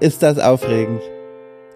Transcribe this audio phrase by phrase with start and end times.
[0.00, 1.02] ist das aufregend.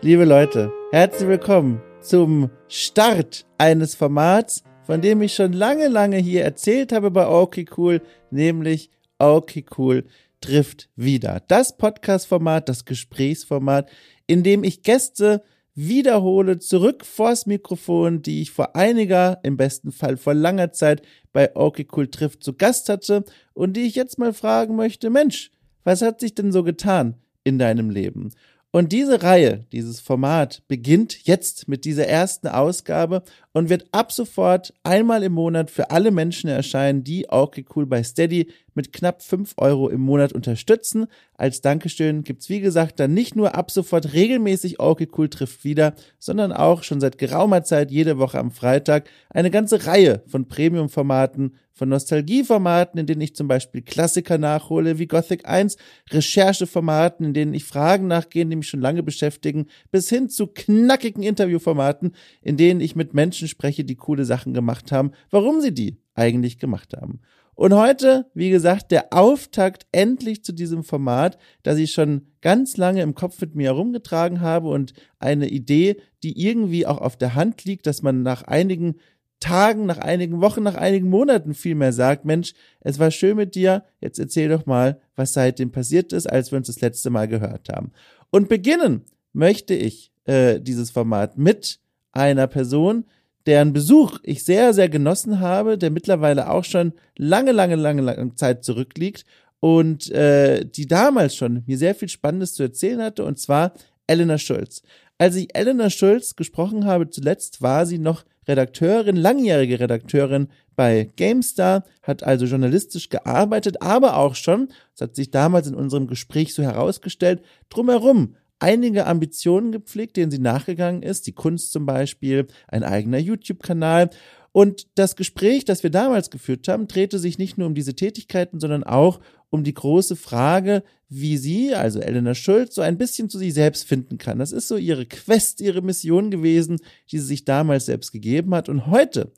[0.00, 6.44] Liebe Leute, herzlich willkommen zum Start eines Formats, von dem ich schon lange, lange hier
[6.44, 10.04] erzählt habe bei Okay Cool, nämlich Okay Cool
[10.40, 11.42] trifft wieder.
[11.48, 13.90] Das Podcast-Format, das Gesprächsformat,
[14.28, 15.42] in dem ich Gäste
[15.74, 21.02] wiederhole zurück vors Mikrofon, die ich vor einiger, im besten Fall vor langer Zeit
[21.32, 25.50] bei Okay Cool trifft zu Gast hatte und die ich jetzt mal fragen möchte, Mensch,
[25.82, 28.32] was hat sich denn so getan in deinem Leben?
[28.74, 34.72] Und diese Reihe, dieses Format beginnt jetzt mit dieser ersten Ausgabe und wird ab sofort
[34.82, 39.52] einmal im Monat für alle Menschen erscheinen, die okay cool bei Steady mit knapp fünf
[39.58, 41.06] Euro im Monat unterstützen.
[41.34, 45.92] Als Dankeschön gibt's wie gesagt dann nicht nur ab sofort regelmäßig okay cool trifft wieder,
[46.18, 51.56] sondern auch schon seit geraumer Zeit jede Woche am Freitag eine ganze Reihe von Premium-Formaten
[51.72, 55.76] von Nostalgieformaten, in denen ich zum Beispiel Klassiker nachhole wie Gothic 1,
[56.10, 61.22] Rechercheformaten, in denen ich Fragen nachgehe, die mich schon lange beschäftigen, bis hin zu knackigen
[61.22, 65.98] Interviewformaten, in denen ich mit Menschen spreche, die coole Sachen gemacht haben, warum sie die
[66.14, 67.20] eigentlich gemacht haben.
[67.54, 73.02] Und heute, wie gesagt, der Auftakt endlich zu diesem Format, das ich schon ganz lange
[73.02, 77.64] im Kopf mit mir herumgetragen habe und eine Idee, die irgendwie auch auf der Hand
[77.64, 78.96] liegt, dass man nach einigen
[79.42, 83.84] Tagen, nach einigen Wochen, nach einigen Monaten vielmehr sagt, Mensch, es war schön mit dir,
[84.00, 87.68] jetzt erzähl doch mal, was seitdem passiert ist, als wir uns das letzte Mal gehört
[87.68, 87.90] haben.
[88.30, 91.80] Und beginnen möchte ich äh, dieses Format mit
[92.12, 93.04] einer Person,
[93.46, 98.34] deren Besuch ich sehr, sehr genossen habe, der mittlerweile auch schon lange, lange, lange, lange
[98.36, 99.24] Zeit zurückliegt
[99.58, 103.72] und äh, die damals schon mir sehr viel Spannendes zu erzählen hatte, und zwar
[104.06, 104.82] Elena Schulz.
[105.18, 111.84] Als ich Elena Schulz gesprochen habe zuletzt, war sie noch Redakteurin, langjährige Redakteurin bei GameStar,
[112.02, 116.62] hat also journalistisch gearbeitet, aber auch schon, das hat sich damals in unserem Gespräch so
[116.62, 123.18] herausgestellt, drumherum einige Ambitionen gepflegt, denen sie nachgegangen ist, die Kunst zum Beispiel, ein eigener
[123.18, 124.10] YouTube-Kanal.
[124.52, 128.60] Und das Gespräch, das wir damals geführt haben, drehte sich nicht nur um diese Tätigkeiten,
[128.60, 133.38] sondern auch um die große Frage, wie sie, also Elena Schulz, so ein bisschen zu
[133.38, 134.38] sich selbst finden kann.
[134.38, 136.78] Das ist so ihre Quest, ihre Mission gewesen,
[137.10, 138.68] die sie sich damals selbst gegeben hat.
[138.68, 139.32] Und heute,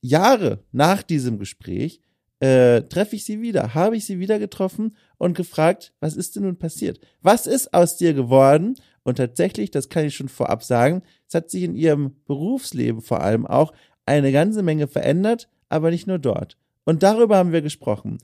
[0.00, 2.00] Jahre nach diesem Gespräch,
[2.40, 6.42] äh, treffe ich sie wieder, habe ich sie wieder getroffen und gefragt, was ist denn
[6.42, 7.00] nun passiert?
[7.22, 8.76] Was ist aus dir geworden?
[9.02, 13.22] Und tatsächlich, das kann ich schon vorab sagen, es hat sich in ihrem Berufsleben vor
[13.22, 13.72] allem auch
[14.06, 16.56] eine ganze Menge verändert, aber nicht nur dort.
[16.84, 18.18] Und darüber haben wir gesprochen.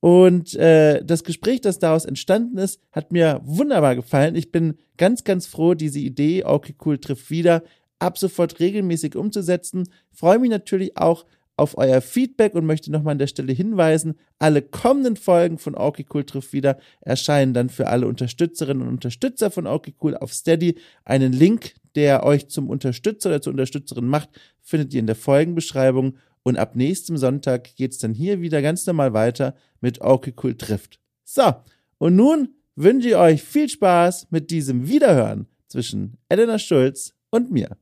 [0.00, 4.36] Und äh, das Gespräch, das daraus entstanden ist, hat mir wunderbar gefallen.
[4.36, 7.64] Ich bin ganz, ganz froh, diese Idee, okay, cool, trifft wieder,
[7.98, 9.88] ab sofort regelmäßig umzusetzen.
[10.12, 11.24] Freue mich natürlich auch
[11.58, 16.06] auf euer Feedback und möchte nochmal an der Stelle hinweisen, alle kommenden Folgen von Okay
[16.12, 20.78] Cool trifft wieder erscheinen dann für alle Unterstützerinnen und Unterstützer von Okay Cool auf Steady.
[21.04, 24.28] Einen Link, der euch zum Unterstützer oder zur Unterstützerin macht,
[24.60, 29.12] findet ihr in der Folgenbeschreibung und ab nächstem Sonntag geht's dann hier wieder ganz normal
[29.12, 31.00] weiter mit Okay Cool trifft.
[31.24, 31.54] So,
[31.98, 37.76] und nun wünsche ich euch viel Spaß mit diesem Wiederhören zwischen Elena Schulz und mir.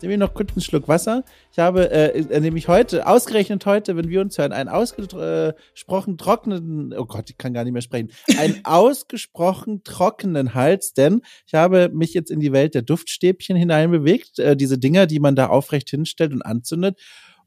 [0.00, 1.24] Nehmen wir noch kurz einen Schluck Wasser.
[1.50, 6.94] Ich habe äh, äh, nämlich heute, ausgerechnet heute, wenn wir uns hören, einen ausgesprochen trockenen,
[6.96, 11.90] oh Gott, ich kann gar nicht mehr sprechen, einen ausgesprochen trockenen Hals, denn ich habe
[11.92, 15.90] mich jetzt in die Welt der Duftstäbchen hineinbewegt, äh, diese Dinger, die man da aufrecht
[15.90, 16.96] hinstellt und anzündet.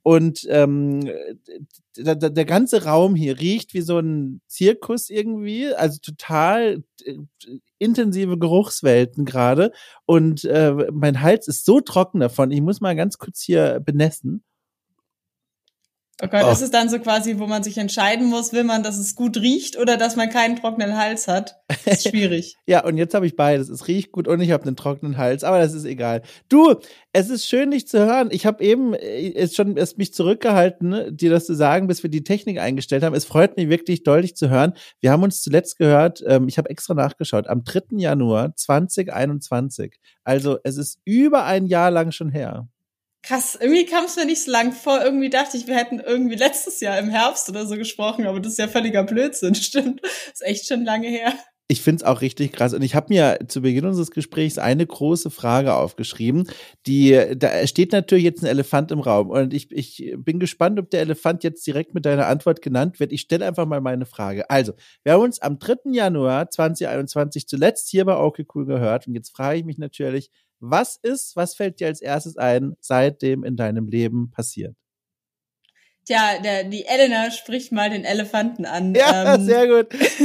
[0.04, 1.08] Und ähm,
[1.96, 7.18] der, der ganze Raum hier riecht wie so ein Zirkus irgendwie, also total äh,
[7.78, 9.72] intensive Geruchswelten gerade.
[10.06, 12.52] Und äh, mein Hals ist so trocken davon.
[12.52, 14.44] Ich muss mal ganz kurz hier benessen.
[16.23, 16.52] Oh Gott, oh.
[16.52, 19.38] ist es dann so quasi, wo man sich entscheiden muss, will man, dass es gut
[19.38, 21.56] riecht oder dass man keinen trockenen Hals hat?
[21.68, 22.58] Das ist schwierig.
[22.68, 23.70] ja, und jetzt habe ich beides.
[23.70, 26.22] Es riecht gut und ich habe einen trockenen Hals, aber das ist egal.
[26.47, 26.76] Du,
[27.12, 28.29] es ist schön, dich zu hören.
[28.32, 32.03] Ich habe eben ist äh, schon erst mich zurückgehalten, ne, dir das zu sagen, bis
[32.03, 33.16] wir die Technik eingestellt haben.
[33.16, 34.73] Es freut mich wirklich deutlich zu hören.
[35.00, 37.97] Wir haben uns zuletzt gehört, ähm, ich habe extra nachgeschaut, am 3.
[37.97, 39.96] Januar 2021.
[40.23, 42.68] Also es ist über ein Jahr lang schon her.
[43.23, 45.02] Krass, irgendwie kam es mir nicht so lang vor.
[45.03, 48.53] Irgendwie dachte ich, wir hätten irgendwie letztes Jahr im Herbst oder so gesprochen, aber das
[48.53, 50.02] ist ja völliger Blödsinn, stimmt.
[50.03, 51.34] Das ist echt schon lange her.
[51.72, 52.73] Ich finde es auch richtig krass.
[52.73, 56.50] Und ich habe mir zu Beginn unseres Gesprächs eine große Frage aufgeschrieben.
[56.85, 59.29] Die, da steht natürlich jetzt ein Elefant im Raum.
[59.29, 63.14] Und ich, ich bin gespannt, ob der Elefant jetzt direkt mit deiner Antwort genannt wird.
[63.14, 64.50] Ich stelle einfach mal meine Frage.
[64.50, 64.73] Also,
[65.03, 65.91] wir haben uns am 3.
[65.94, 69.08] Januar 2021 zuletzt hier bei Okay Cool gehört.
[69.08, 70.29] Und jetzt frage ich mich natürlich,
[70.61, 74.75] Was ist, was fällt dir als erstes ein, seitdem in deinem Leben passiert?
[76.03, 78.96] Tja, der, die Elena spricht mal den Elefanten an.
[78.96, 79.94] Ja, ähm, sehr gut.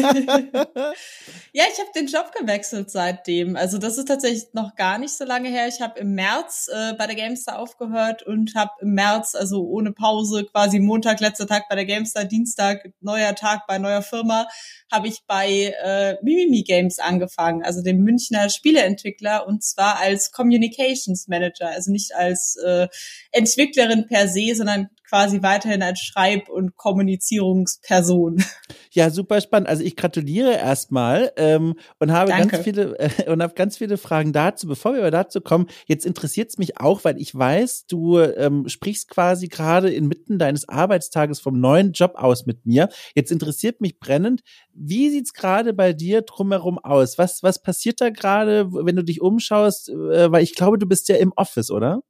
[1.53, 3.57] ja, ich habe den Job gewechselt seitdem.
[3.57, 5.69] Also das ist tatsächlich noch gar nicht so lange her.
[5.69, 9.93] Ich habe im März äh, bei der Gamestar aufgehört und habe im März, also ohne
[9.93, 14.49] Pause, quasi Montag, letzter Tag bei der Gamestar, Dienstag, neuer Tag bei neuer Firma,
[14.91, 21.29] habe ich bei äh, Mimimi Games angefangen, also dem Münchner Spieleentwickler und zwar als Communications
[21.29, 22.89] Manager, also nicht als äh,
[23.33, 28.43] Entwicklerin per se, sondern quasi weiterhin als Schreib- und Kommunizierungsperson.
[28.91, 29.69] Ja, super spannend.
[29.69, 32.49] Also ich gratuliere erstmal ähm, und habe Danke.
[32.49, 34.67] ganz viele äh, und habe ganz viele Fragen dazu.
[34.67, 38.69] Bevor wir aber dazu kommen, jetzt interessiert es mich auch, weil ich weiß, du ähm,
[38.69, 42.89] sprichst quasi gerade inmitten deines Arbeitstages vom neuen Job aus mit mir.
[43.15, 44.43] Jetzt interessiert mich brennend,
[44.73, 47.19] wie sieht's gerade bei dir drumherum aus?
[47.19, 49.91] Was was passiert da gerade, wenn du dich umschaust?
[49.91, 52.01] Äh, weil ich glaube, du bist ja im Office, oder?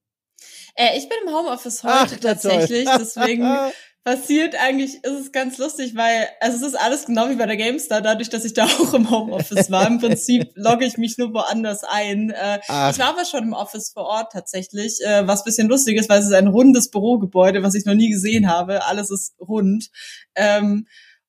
[0.76, 3.44] Äh, ich bin im Homeoffice heute Ach, tatsächlich, deswegen
[4.06, 7.56] passiert eigentlich, ist es ganz lustig, weil, also es ist alles genau wie bei der
[7.56, 9.87] GameStar, dadurch, dass ich da auch im Homeoffice war.
[9.88, 12.31] Im Prinzip logge ich mich nur woanders ein.
[12.31, 16.08] Äh, ich war aber schon im Office vor Ort tatsächlich, äh, was bisschen lustig ist,
[16.08, 18.84] weil es ist ein rundes Bürogebäude, was ich noch nie gesehen habe.
[18.87, 19.90] Alles ist rund.
[20.37, 20.87] Ähm,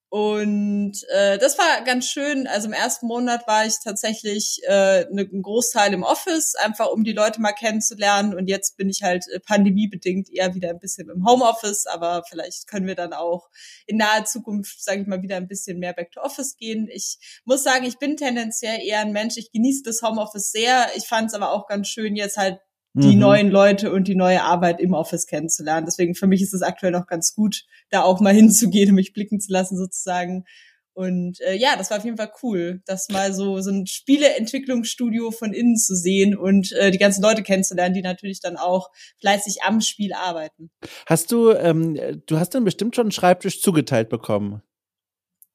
[0.10, 2.48] und äh, das war ganz schön.
[2.48, 7.04] Also im ersten Monat war ich tatsächlich äh, ne, ein Großteil im Office, einfach um
[7.04, 8.34] die Leute mal kennenzulernen.
[8.34, 12.68] Und jetzt bin ich halt äh, pandemiebedingt eher wieder ein bisschen im Homeoffice, aber vielleicht
[12.68, 13.50] können wir dann auch
[13.86, 16.88] in naher Zukunft, sage ich mal, wieder ein bisschen mehr back to Office gehen.
[16.90, 19.36] Ich muss sagen, ich bin tendenziell eher ein Mensch.
[19.36, 20.88] Ich genieße das Homeoffice sehr.
[20.96, 22.60] Ich fand es aber auch ganz schön, jetzt halt
[22.98, 23.20] die mhm.
[23.20, 25.86] neuen Leute und die neue Arbeit im Office kennenzulernen.
[25.86, 29.14] Deswegen für mich ist es aktuell noch ganz gut, da auch mal hinzugehen und mich
[29.14, 30.46] blicken zu lassen sozusagen.
[30.94, 35.30] Und äh, ja, das war auf jeden Fall cool, das mal so so ein Spieleentwicklungsstudio
[35.30, 38.90] von innen zu sehen und äh, die ganzen Leute kennenzulernen, die natürlich dann auch
[39.20, 40.72] fleißig am Spiel arbeiten.
[41.06, 44.64] Hast du, ähm, du hast dann bestimmt schon einen Schreibtisch zugeteilt bekommen?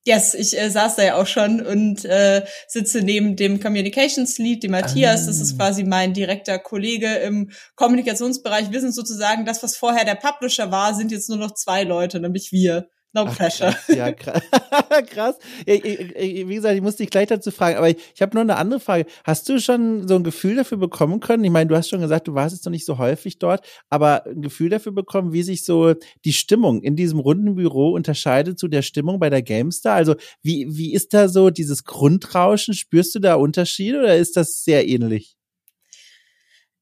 [0.05, 4.65] Yes, ich äh, saß da ja auch schon und äh, sitze neben dem Communications Lead,
[4.65, 5.27] dem Matthias.
[5.27, 5.57] Das ist ah.
[5.57, 8.73] quasi mein direkter Kollege im Kommunikationsbereich.
[8.73, 12.19] Wir sind sozusagen das, was vorher der Publisher war, sind jetzt nur noch zwei Leute,
[12.19, 12.89] nämlich wir.
[13.15, 13.73] No Ach, pressure.
[13.73, 14.43] Krass, ja, krass.
[15.11, 15.37] krass.
[15.67, 18.57] Ja, wie gesagt, ich musste dich gleich dazu fragen, aber ich, ich habe noch eine
[18.57, 19.07] andere Frage.
[19.25, 21.45] Hast du schon so ein Gefühl dafür bekommen können?
[21.45, 24.25] Ich meine, du hast schon gesagt, du warst jetzt noch nicht so häufig dort, aber
[24.27, 25.95] ein Gefühl dafür bekommen, wie sich so
[26.25, 29.95] die Stimmung in diesem runden Büro unterscheidet zu der Stimmung bei der GameStar?
[29.95, 32.73] Also wie, wie ist da so dieses Grundrauschen?
[32.73, 35.37] Spürst du da Unterschiede oder ist das sehr ähnlich?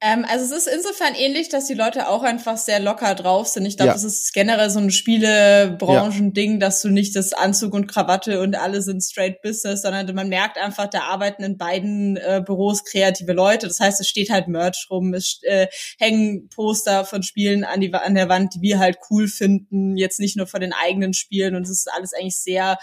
[0.03, 3.67] Ähm, also es ist insofern ähnlich, dass die Leute auch einfach sehr locker drauf sind.
[3.67, 4.09] Ich glaube, es ja.
[4.09, 9.03] ist generell so ein Spielebranchending, dass du nicht das Anzug und Krawatte und alle sind
[9.03, 13.69] straight business, sondern man merkt einfach, da arbeiten in beiden äh, Büros kreative Leute.
[13.69, 15.67] Das heißt, es steht halt Merch rum, es äh,
[15.99, 20.19] hängen Poster von Spielen an, die, an der Wand, die wir halt cool finden, jetzt
[20.19, 22.79] nicht nur von den eigenen Spielen und es ist alles eigentlich sehr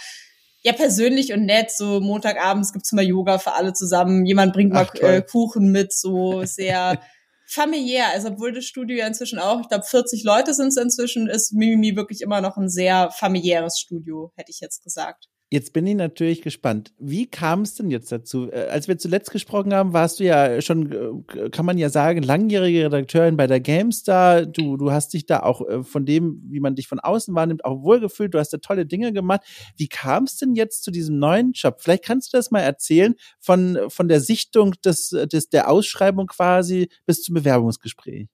[0.68, 1.72] ja persönlich und nett.
[1.72, 4.25] So Montagabends gibt's mal Yoga für alle zusammen.
[4.25, 7.00] Jemand bringt Ach, mal äh, Kuchen mit, so sehr
[7.48, 8.10] familiär.
[8.14, 11.53] Also obwohl das Studio ja inzwischen auch, ich glaube 40 Leute sind es inzwischen, ist
[11.53, 15.30] Mimimi wirklich immer noch ein sehr familiäres Studio, hätte ich jetzt gesagt.
[15.50, 16.92] Jetzt bin ich natürlich gespannt.
[17.00, 18.51] Wie kam es denn jetzt dazu?
[18.51, 22.22] Äh, als wir zuletzt gesprochen haben, warst du ja schon, äh, kann man ja sagen,
[22.22, 24.46] langjährige Redakteurin bei der GameStar.
[24.46, 27.63] Du, du hast dich da auch äh, von dem, wie man dich von außen wahrnimmt,
[27.63, 28.34] auch wohlgefühlt.
[28.34, 29.42] Du hast da tolle Dinge gemacht.
[29.77, 31.77] Wie kam es denn jetzt zu diesem neuen Job?
[31.80, 36.89] Vielleicht kannst du das mal erzählen von, von der Sichtung des, des, der Ausschreibung quasi
[37.06, 38.27] bis zum Bewerbungsgespräch.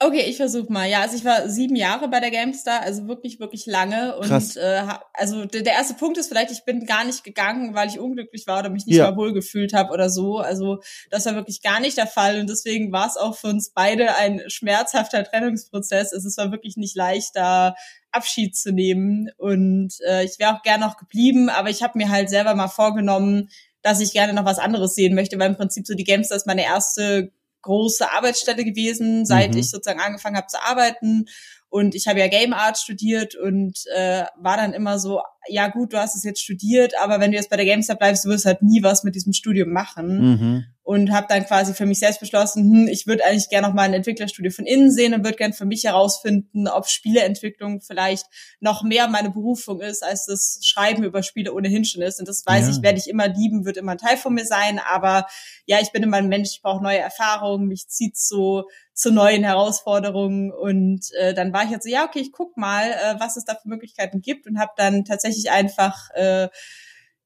[0.00, 0.90] Okay, ich versuche mal.
[0.90, 4.16] Ja, also ich war sieben Jahre bei der GameStar, also wirklich, wirklich lange.
[4.16, 4.56] Und Krass.
[4.56, 4.82] äh,
[5.12, 8.46] also der, der erste Punkt ist vielleicht, ich bin gar nicht gegangen, weil ich unglücklich
[8.48, 9.10] war oder mich nicht ja.
[9.10, 10.38] mal wohlgefühlt habe oder so.
[10.38, 12.40] Also das war wirklich gar nicht der Fall.
[12.40, 16.12] Und deswegen war es auch für uns beide ein schmerzhafter Trennungsprozess.
[16.12, 17.74] Also es war wirklich nicht leicht, da
[18.10, 19.30] Abschied zu nehmen.
[19.38, 22.68] Und äh, ich wäre auch gern noch geblieben, aber ich habe mir halt selber mal
[22.68, 23.48] vorgenommen,
[23.82, 26.46] dass ich gerne noch was anderes sehen möchte, weil im Prinzip so die GameStar ist
[26.46, 27.32] meine erste
[27.64, 29.58] große Arbeitsstelle gewesen, seit mhm.
[29.58, 31.26] ich sozusagen angefangen habe zu arbeiten.
[31.74, 35.92] Und ich habe ja Game Art studiert und äh, war dann immer so, ja gut,
[35.92, 38.46] du hast es jetzt studiert, aber wenn du jetzt bei der GameStar bleibst, du wirst
[38.46, 40.20] halt nie was mit diesem Studium machen.
[40.20, 40.64] Mhm.
[40.84, 43.84] Und habe dann quasi für mich selbst beschlossen, hm, ich würde eigentlich gerne noch mal
[43.84, 48.26] ein Entwicklerstudio von innen sehen und würde gerne für mich herausfinden, ob Spieleentwicklung vielleicht
[48.60, 52.20] noch mehr meine Berufung ist, als das Schreiben über Spiele ohnehin schon ist.
[52.20, 52.70] Und das weiß ja.
[52.70, 54.78] ich, werde ich immer lieben, wird immer ein Teil von mir sein.
[54.92, 55.26] Aber
[55.66, 58.64] ja, ich bin immer ein Mensch, ich brauche neue Erfahrungen, mich zieht so
[58.94, 60.52] zu neuen Herausforderungen.
[60.52, 63.44] Und äh, dann war ich jetzt so, ja, okay, ich guck mal, äh, was es
[63.44, 66.48] da für Möglichkeiten gibt und habe dann tatsächlich einfach äh,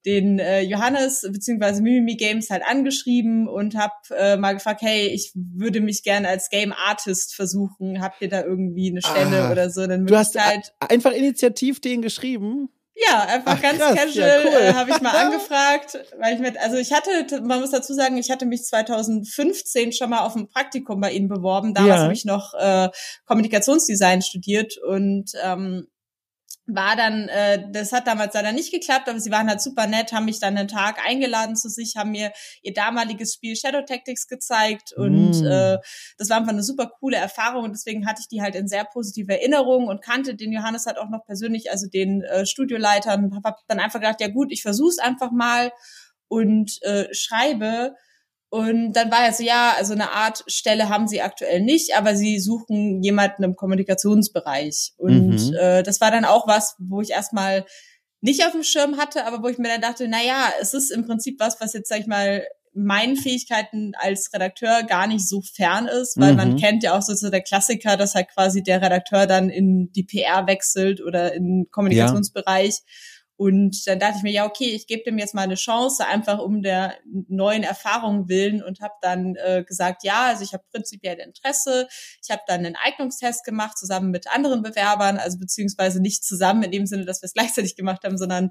[0.06, 5.32] den äh, Johannes beziehungsweise Mimimi Games halt angeschrieben und habe äh, mal gefragt, hey, ich
[5.34, 8.00] würde mich gerne als Game Artist versuchen.
[8.00, 9.87] Habt ihr da irgendwie eine Stelle ah, oder so?
[9.87, 12.70] Dann du hast halt einfach initiativ den geschrieben.
[13.06, 14.60] Ja, einfach Ach, ganz krass, casual ja, cool.
[14.60, 18.16] äh, habe ich mal angefragt, weil ich mit, also ich hatte, man muss dazu sagen,
[18.16, 21.74] ich hatte mich 2015 schon mal auf ein Praktikum bei Ihnen beworben.
[21.74, 22.02] Damals ja.
[22.02, 22.88] habe ich noch äh,
[23.26, 25.86] Kommunikationsdesign studiert und ähm,
[26.66, 30.12] war dann, äh, das hat damals leider nicht geklappt, aber sie waren halt super nett,
[30.12, 32.30] haben mich dann einen Tag eingeladen zu sich, haben mir
[32.62, 35.46] ihr damaliges Spiel Shadow Tactics gezeigt und mm.
[35.46, 35.78] äh,
[36.18, 38.84] das war einfach eine super coole Erfahrung und deswegen hatte ich die halt in sehr
[38.84, 43.66] positive Erinnerung und kannte den Johannes halt auch noch persönlich, also den äh, Studioleitern, hab
[43.66, 45.72] dann einfach gedacht, ja gut, ich versuch's einfach mal
[46.28, 47.94] und äh, schreibe
[48.50, 52.16] und dann war er so, ja, also eine Art Stelle haben sie aktuell nicht, aber
[52.16, 54.92] sie suchen jemanden im Kommunikationsbereich.
[54.96, 55.54] Und mhm.
[55.54, 57.66] äh, das war dann auch was, wo ich erstmal
[58.20, 60.90] nicht auf dem Schirm hatte, aber wo ich mir dann dachte, na ja, es ist
[60.90, 65.42] im Prinzip was, was jetzt, sag ich mal, meinen Fähigkeiten als Redakteur gar nicht so
[65.42, 66.36] fern ist, weil mhm.
[66.36, 70.04] man kennt ja auch so der Klassiker, dass halt quasi der Redakteur dann in die
[70.04, 72.74] PR wechselt oder in Kommunikationsbereich.
[72.74, 72.92] Ja.
[73.38, 76.40] Und dann dachte ich mir, ja, okay, ich gebe dem jetzt mal eine Chance, einfach
[76.40, 76.97] um der
[77.28, 81.87] neuen Erfahrung willen und habe dann äh, gesagt, ja, also ich habe prinzipiell Interesse.
[82.21, 86.73] Ich habe dann einen Eignungstest gemacht, zusammen mit anderen Bewerbern, also beziehungsweise nicht zusammen in
[86.73, 88.50] dem Sinne, dass wir es gleichzeitig gemacht haben, sondern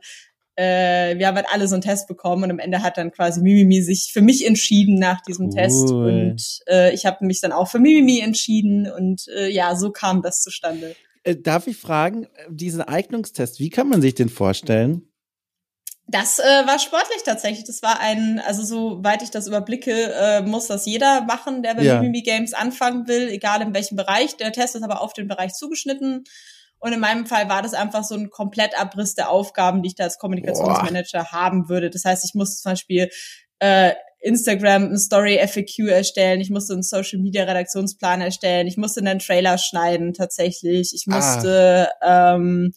[0.56, 3.42] äh, wir haben halt alle so einen Test bekommen und am Ende hat dann quasi
[3.42, 5.54] Mimimi sich für mich entschieden nach diesem cool.
[5.54, 9.92] Test und äh, ich habe mich dann auch für Mimimi entschieden und äh, ja, so
[9.92, 10.96] kam das zustande.
[11.28, 15.12] Äh, darf ich fragen, äh, diesen Eignungstest, wie kann man sich den vorstellen?
[16.10, 17.66] Das äh, war sportlich tatsächlich.
[17.66, 21.84] Das war ein, also soweit ich das überblicke, äh, muss das jeder machen, der bei
[21.84, 22.02] ja.
[22.02, 24.38] Mimi Games anfangen will, egal in welchem Bereich.
[24.38, 26.24] Der Test ist aber auf den Bereich zugeschnitten.
[26.80, 30.06] Und in meinem Fall war das einfach so ein Komplettabriss der Aufgaben, die ich da
[30.06, 31.32] als Kommunikationsmanager Boah.
[31.34, 31.90] haben würde.
[31.90, 33.10] Das heißt, ich musste zum Beispiel
[33.60, 39.02] äh, Instagram ein Story FAQ erstellen, ich musste einen Social Media Redaktionsplan erstellen, ich musste
[39.02, 41.16] einen Trailer schneiden tatsächlich, ich ah.
[41.16, 42.36] musste ah.
[42.36, 42.74] ähm,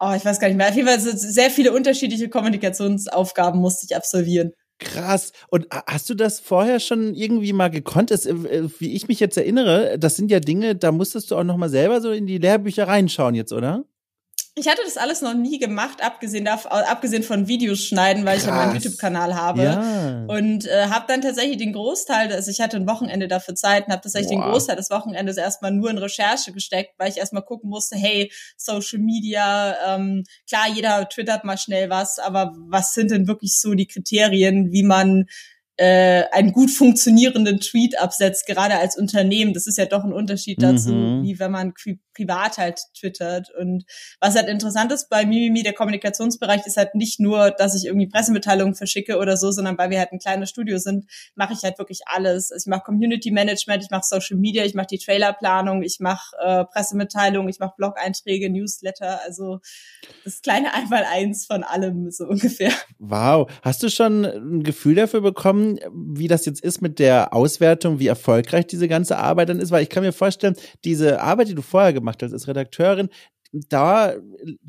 [0.00, 3.96] oh, ich weiß gar nicht mehr, auf jeden Fall sehr viele unterschiedliche Kommunikationsaufgaben musste ich
[3.96, 4.52] absolvieren.
[4.78, 5.32] Krass.
[5.48, 8.12] Und hast du das vorher schon irgendwie mal gekonnt?
[8.12, 11.42] Es, äh, wie ich mich jetzt erinnere, das sind ja Dinge, da musstest du auch
[11.42, 13.84] noch mal selber so in die Lehrbücher reinschauen jetzt, oder?
[14.58, 18.42] Ich hatte das alles noch nie gemacht, abgesehen, davon, abgesehen von Videos schneiden, weil Krass.
[18.42, 19.62] ich ja meinen YouTube-Kanal habe.
[19.62, 20.24] Ja.
[20.26, 23.92] Und äh, habe dann tatsächlich den Großteil, also ich hatte ein Wochenende dafür Zeit und
[23.92, 24.44] habe tatsächlich Boah.
[24.44, 28.32] den Großteil des Wochenendes erstmal nur in Recherche gesteckt, weil ich erstmal gucken musste, hey,
[28.56, 33.74] Social Media, ähm, klar, jeder twittert mal schnell was, aber was sind denn wirklich so
[33.74, 35.26] die Kriterien, wie man
[35.78, 39.54] äh, einen gut funktionierenden Tweet absetzt, gerade als Unternehmen.
[39.54, 41.22] Das ist ja doch ein Unterschied dazu, mhm.
[41.22, 41.72] wie wenn man
[42.18, 43.50] privat halt twittert.
[43.56, 43.84] Und
[44.20, 48.08] was halt interessant ist bei Mimimi, der Kommunikationsbereich, ist halt nicht nur, dass ich irgendwie
[48.08, 51.06] Pressemitteilungen verschicke oder so, sondern weil wir halt ein kleines Studio sind,
[51.36, 52.50] mache ich halt wirklich alles.
[52.50, 56.36] Also ich mache Community Management, ich mache Social Media, ich mache die Trailerplanung, ich mache
[56.42, 59.60] äh, Pressemitteilungen, ich mache Blog-Einträge, Newsletter, also
[60.24, 62.72] das kleine Einmaleins von allem so ungefähr.
[62.98, 63.50] Wow.
[63.62, 68.08] Hast du schon ein Gefühl dafür bekommen, wie das jetzt ist mit der Auswertung, wie
[68.08, 69.70] erfolgreich diese ganze Arbeit dann ist?
[69.70, 73.08] Weil ich kann mir vorstellen, diese Arbeit, die du vorher gemacht gemacht hast als Redakteurin,
[73.50, 74.14] da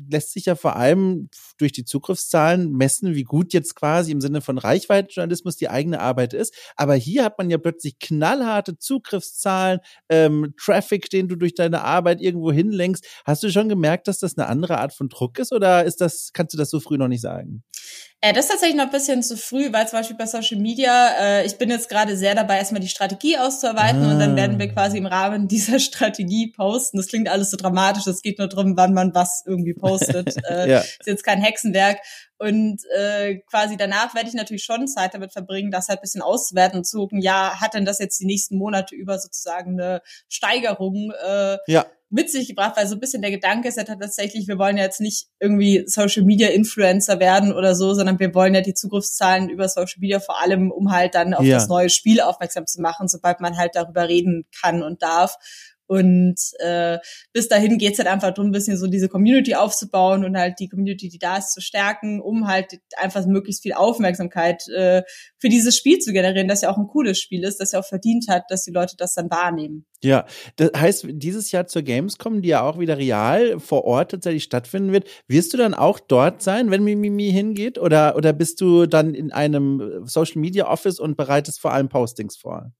[0.08, 1.28] lässt sich ja vor allem
[1.58, 6.32] durch die Zugriffszahlen messen, wie gut jetzt quasi im Sinne von Reichweitenjournalismus die eigene Arbeit
[6.32, 6.54] ist.
[6.76, 12.22] Aber hier hat man ja plötzlich knallharte Zugriffszahlen, ähm, Traffic, den du durch deine Arbeit
[12.22, 13.06] irgendwo hinlenkst.
[13.26, 16.30] Hast du schon gemerkt, dass das eine andere Art von Druck ist oder ist das,
[16.32, 17.62] kannst du das so früh noch nicht sagen?
[18.22, 21.08] Äh, das ist tatsächlich noch ein bisschen zu früh, weil zum Beispiel bei Social Media,
[21.18, 24.12] äh, ich bin jetzt gerade sehr dabei, erstmal die Strategie auszuarbeiten ah.
[24.12, 24.72] und dann werden wir ah.
[24.72, 26.98] quasi im Rahmen dieser Strategie posten.
[26.98, 30.34] Das klingt alles so dramatisch, es geht nur darum, wann man was irgendwie postet.
[30.50, 30.78] äh, ja.
[30.80, 31.98] Ist jetzt kein Hexenwerk.
[32.38, 36.78] Und äh, quasi danach werde ich natürlich schon Zeit damit verbringen, das halt bisschen auszuwerten
[36.78, 41.12] und zu gucken, ja, hat denn das jetzt die nächsten Monate über sozusagen eine Steigerung?
[41.26, 44.58] Äh, ja mit sich gebracht, weil so ein bisschen der Gedanke ist ja tatsächlich, wir
[44.58, 48.60] wollen ja jetzt nicht irgendwie Social Media Influencer werden oder so, sondern wir wollen ja
[48.60, 51.54] die Zugriffszahlen über Social Media vor allem, um halt dann auf ja.
[51.54, 55.36] das neue Spiel aufmerksam zu machen, sobald man halt darüber reden kann und darf.
[55.90, 56.98] Und äh,
[57.32, 60.68] bis dahin geht's halt einfach darum, ein bisschen so diese Community aufzubauen und halt die
[60.68, 65.02] Community, die da ist, zu stärken, um halt einfach möglichst viel Aufmerksamkeit äh,
[65.38, 67.84] für dieses Spiel zu generieren, das ja auch ein cooles Spiel ist, das ja auch
[67.84, 69.84] verdient hat, dass die Leute das dann wahrnehmen.
[70.00, 74.44] Ja, das heißt, dieses Jahr zur Gamescom, die ja auch wieder real vor Ort tatsächlich
[74.44, 77.78] stattfinden wird, wirst du dann auch dort sein, wenn Mimimi hingeht?
[77.78, 82.36] Oder, oder bist du dann in einem Social Media Office und bereitest vor allem Postings
[82.36, 82.72] vor?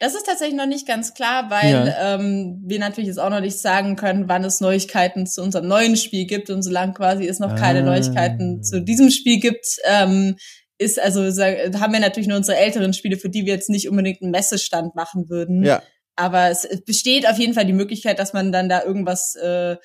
[0.00, 2.14] Das ist tatsächlich noch nicht ganz klar, weil ja.
[2.14, 5.94] ähm, wir natürlich jetzt auch noch nicht sagen können, wann es Neuigkeiten zu unserem neuen
[5.94, 6.48] Spiel gibt.
[6.48, 7.54] Und solange quasi es noch ah.
[7.54, 10.36] keine Neuigkeiten zu diesem Spiel gibt, ähm,
[10.78, 14.22] ist also haben wir natürlich nur unsere älteren Spiele, für die wir jetzt nicht unbedingt
[14.22, 15.62] einen Messestand machen würden.
[15.62, 15.82] Ja.
[16.16, 19.76] Aber es besteht auf jeden Fall die Möglichkeit, dass man dann da irgendwas äh,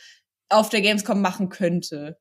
[0.48, 2.17] auf der Gamescom machen könnte.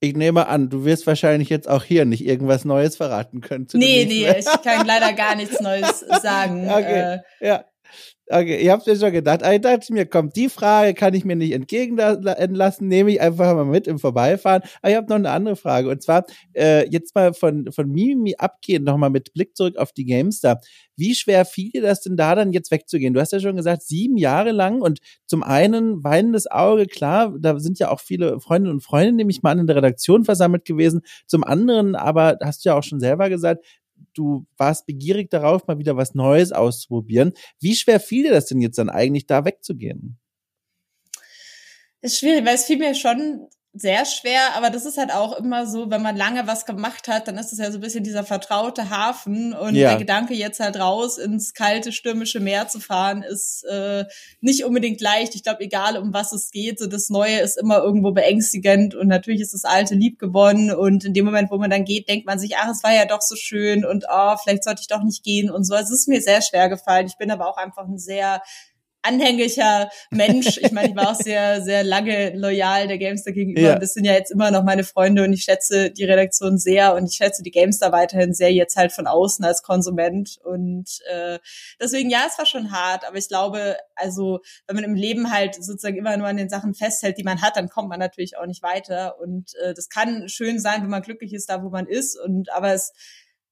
[0.00, 3.66] Ich nehme an, du wirst wahrscheinlich jetzt auch hier nicht irgendwas Neues verraten können.
[3.72, 6.70] nee, nee, ich kann leider gar nichts Neues sagen.
[6.70, 7.64] Okay, äh, ja.
[8.30, 9.40] Okay, ich hab's mir schon gedacht.
[9.42, 13.64] Ich dachte mir, kommt die Frage, kann ich mir nicht entgegenlassen, nehme ich einfach mal
[13.64, 14.62] mit im Vorbeifahren.
[14.82, 15.88] Aber ich habe noch eine andere Frage.
[15.88, 20.04] Und zwar, äh, jetzt mal von, von Mimi abgehen, nochmal mit Blick zurück auf die
[20.04, 20.60] Gamestar.
[20.94, 23.14] Wie schwer fiel dir das denn da dann jetzt wegzugehen?
[23.14, 27.58] Du hast ja schon gesagt, sieben Jahre lang und zum einen weinendes Auge, klar, da
[27.58, 30.66] sind ja auch viele Freundinnen und Freunde, nehme ich mal an, in der Redaktion versammelt
[30.66, 31.00] gewesen.
[31.26, 33.64] Zum anderen aber, hast du ja auch schon selber gesagt,
[34.14, 37.32] du warst begierig darauf, mal wieder was Neues auszuprobieren.
[37.60, 40.18] Wie schwer fiel dir das denn jetzt dann eigentlich, da wegzugehen?
[42.00, 45.66] ist schwierig, weil es fiel mir schon sehr schwer, aber das ist halt auch immer
[45.66, 48.24] so, wenn man lange was gemacht hat, dann ist es ja so ein bisschen dieser
[48.24, 49.90] vertraute Hafen und ja.
[49.90, 54.04] der Gedanke jetzt halt raus ins kalte stürmische Meer zu fahren ist äh,
[54.40, 55.34] nicht unbedingt leicht.
[55.34, 59.06] Ich glaube, egal um was es geht, so das Neue ist immer irgendwo beängstigend und
[59.06, 62.26] natürlich ist das Alte lieb gewonnen und in dem Moment, wo man dann geht, denkt
[62.26, 65.02] man sich, ach, es war ja doch so schön und oh, vielleicht sollte ich doch
[65.02, 65.74] nicht gehen und so.
[65.74, 67.06] Also es ist mir sehr schwer gefallen.
[67.06, 68.42] Ich bin aber auch einfach ein sehr
[69.08, 70.58] anhänglicher Mensch.
[70.58, 73.60] Ich meine, ich war auch sehr, sehr lange loyal der Gamestar gegenüber.
[73.60, 73.78] Ja.
[73.78, 77.06] Das sind ja jetzt immer noch meine Freunde und ich schätze die Redaktion sehr und
[77.06, 80.38] ich schätze die Gamestar weiterhin sehr jetzt halt von außen als Konsument.
[80.44, 81.38] Und äh,
[81.80, 85.54] deswegen, ja, es war schon hart, aber ich glaube, also wenn man im Leben halt
[85.54, 88.46] sozusagen immer nur an den Sachen festhält, die man hat, dann kommt man natürlich auch
[88.46, 89.18] nicht weiter.
[89.20, 92.18] Und äh, das kann schön sein, wenn man glücklich ist, da wo man ist.
[92.18, 92.92] Und aber es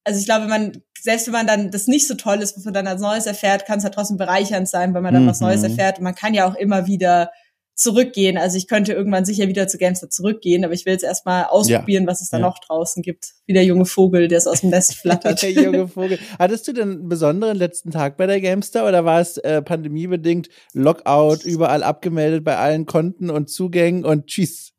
[0.06, 2.72] also ich glaube, man, selbst wenn man dann das nicht so toll ist, was man
[2.72, 5.28] dann als Neues erfährt, kann es ja trotzdem bereichernd sein, wenn man dann mhm.
[5.28, 5.70] was Neues mhm.
[5.70, 5.98] erfährt.
[5.98, 7.30] Und man kann ja auch immer wieder
[7.74, 8.38] zurückgehen.
[8.38, 12.04] Also ich könnte irgendwann sicher wieder zu Gamester zurückgehen, aber ich will jetzt erstmal ausprobieren,
[12.04, 12.08] ja.
[12.08, 12.46] was es da ja.
[12.46, 13.32] noch draußen gibt.
[13.46, 15.42] Wie der junge Vogel, der es aus dem Nest flattert.
[15.42, 16.20] der junge Vogel.
[16.38, 20.48] Hattest du denn einen besonderen letzten Tag bei der Gamester oder war es äh, pandemiebedingt
[20.72, 24.75] Lockout, überall abgemeldet bei allen Konten und Zugängen und tschüss?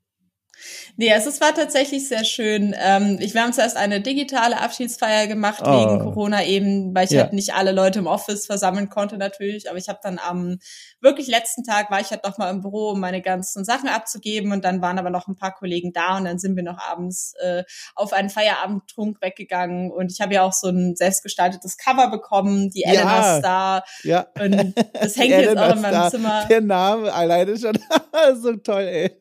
[0.95, 2.75] Nee, also es war tatsächlich sehr schön.
[2.77, 5.71] Ähm, ich, wir haben zuerst eine digitale Abschiedsfeier gemacht oh.
[5.71, 7.23] wegen Corona eben, weil ich ja.
[7.23, 9.69] halt nicht alle Leute im Office versammeln konnte natürlich.
[9.69, 10.57] Aber ich habe dann am
[11.01, 14.51] wirklich letzten Tag war ich halt noch mal im Büro, um meine ganzen Sachen abzugeben
[14.51, 17.33] und dann waren aber noch ein paar Kollegen da und dann sind wir noch abends
[17.41, 17.63] äh,
[17.95, 22.81] auf einen Feierabendtrunk weggegangen und ich habe ja auch so ein selbstgestaltetes Cover bekommen, die
[22.81, 22.89] ja.
[22.89, 23.83] Elena Star.
[24.03, 24.27] Ja.
[24.39, 25.97] Und das hängt jetzt auch in meinem.
[26.09, 26.45] Zimmer.
[26.49, 27.77] Der Name alleine schon
[28.41, 29.19] so toll, ey.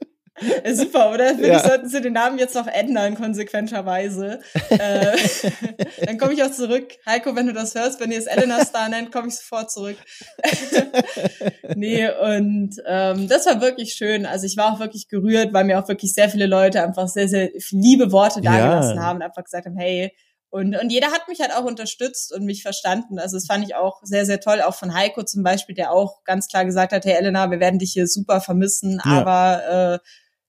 [0.75, 1.29] Super, oder?
[1.29, 1.57] Finde ja.
[1.57, 4.41] ich, sollten sie den Namen jetzt noch ändern, konsequenterweise.
[4.71, 5.17] äh,
[6.07, 6.93] dann komme ich auch zurück.
[7.07, 9.97] Heiko, wenn du das hörst, wenn ihr es Elena Star nennt, komme ich sofort zurück.
[11.75, 14.27] nee, und ähm, das war wirklich schön.
[14.27, 17.29] Also ich war auch wirklich gerührt, weil mir auch wirklich sehr viele Leute einfach sehr,
[17.29, 19.03] sehr liebe Worte dagelassen ja.
[19.03, 20.13] haben und einfach gesagt haben, hey,
[20.51, 23.19] und, und jeder hat mich halt auch unterstützt und mich verstanden.
[23.19, 26.25] Also das fand ich auch sehr, sehr toll, auch von Heiko zum Beispiel, der auch
[26.25, 29.11] ganz klar gesagt hat, hey Elena, wir werden dich hier super vermissen, ja.
[29.21, 29.99] aber äh,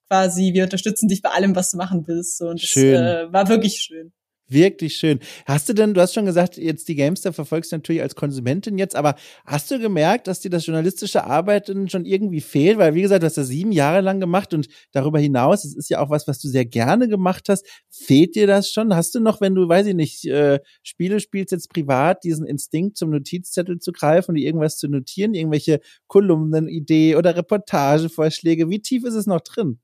[0.07, 2.41] quasi, wir unterstützen dich bei allem, was du machen willst.
[2.41, 2.93] Und schön.
[2.93, 4.11] das äh, war wirklich schön.
[4.49, 5.19] Wirklich schön.
[5.45, 8.77] Hast du denn, du hast schon gesagt, jetzt die Gamester verfolgst du natürlich als Konsumentin
[8.77, 9.15] jetzt, aber
[9.45, 12.77] hast du gemerkt, dass dir das journalistische Arbeiten schon irgendwie fehlt?
[12.77, 15.89] Weil, wie gesagt, du hast das sieben Jahre lang gemacht und darüber hinaus, es ist
[15.89, 17.67] ja auch was, was du sehr gerne gemacht hast.
[17.89, 18.95] Fehlt dir das schon?
[18.95, 22.95] Hast du noch, wenn du, weiß ich nicht, äh, Spiele spielst jetzt privat, diesen Instinkt
[22.95, 28.69] zum Notizzettel zu greifen und irgendwas zu notieren, irgendwelche Kolumnen, Idee oder Reportagevorschläge?
[28.69, 29.79] Wie tief ist es noch drin?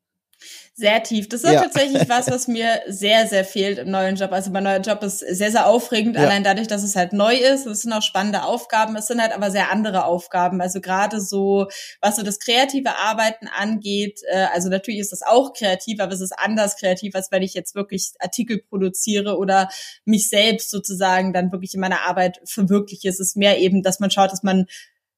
[0.75, 1.29] Sehr tief.
[1.29, 1.61] Das ist ja.
[1.61, 4.31] tatsächlich was, was mir sehr, sehr fehlt im neuen Job.
[4.31, 6.23] Also mein neuer Job ist sehr, sehr aufregend, ja.
[6.23, 7.67] allein dadurch, dass es halt neu ist.
[7.67, 8.95] Es sind auch spannende Aufgaben.
[8.95, 10.61] Es sind halt aber sehr andere Aufgaben.
[10.61, 11.67] Also gerade so,
[12.01, 14.21] was so das kreative Arbeiten angeht.
[14.31, 17.53] Äh, also natürlich ist das auch kreativ, aber es ist anders kreativ, als wenn ich
[17.53, 19.69] jetzt wirklich Artikel produziere oder
[20.05, 23.09] mich selbst sozusagen dann wirklich in meiner Arbeit verwirkliche.
[23.09, 24.65] Es ist mehr eben, dass man schaut, dass man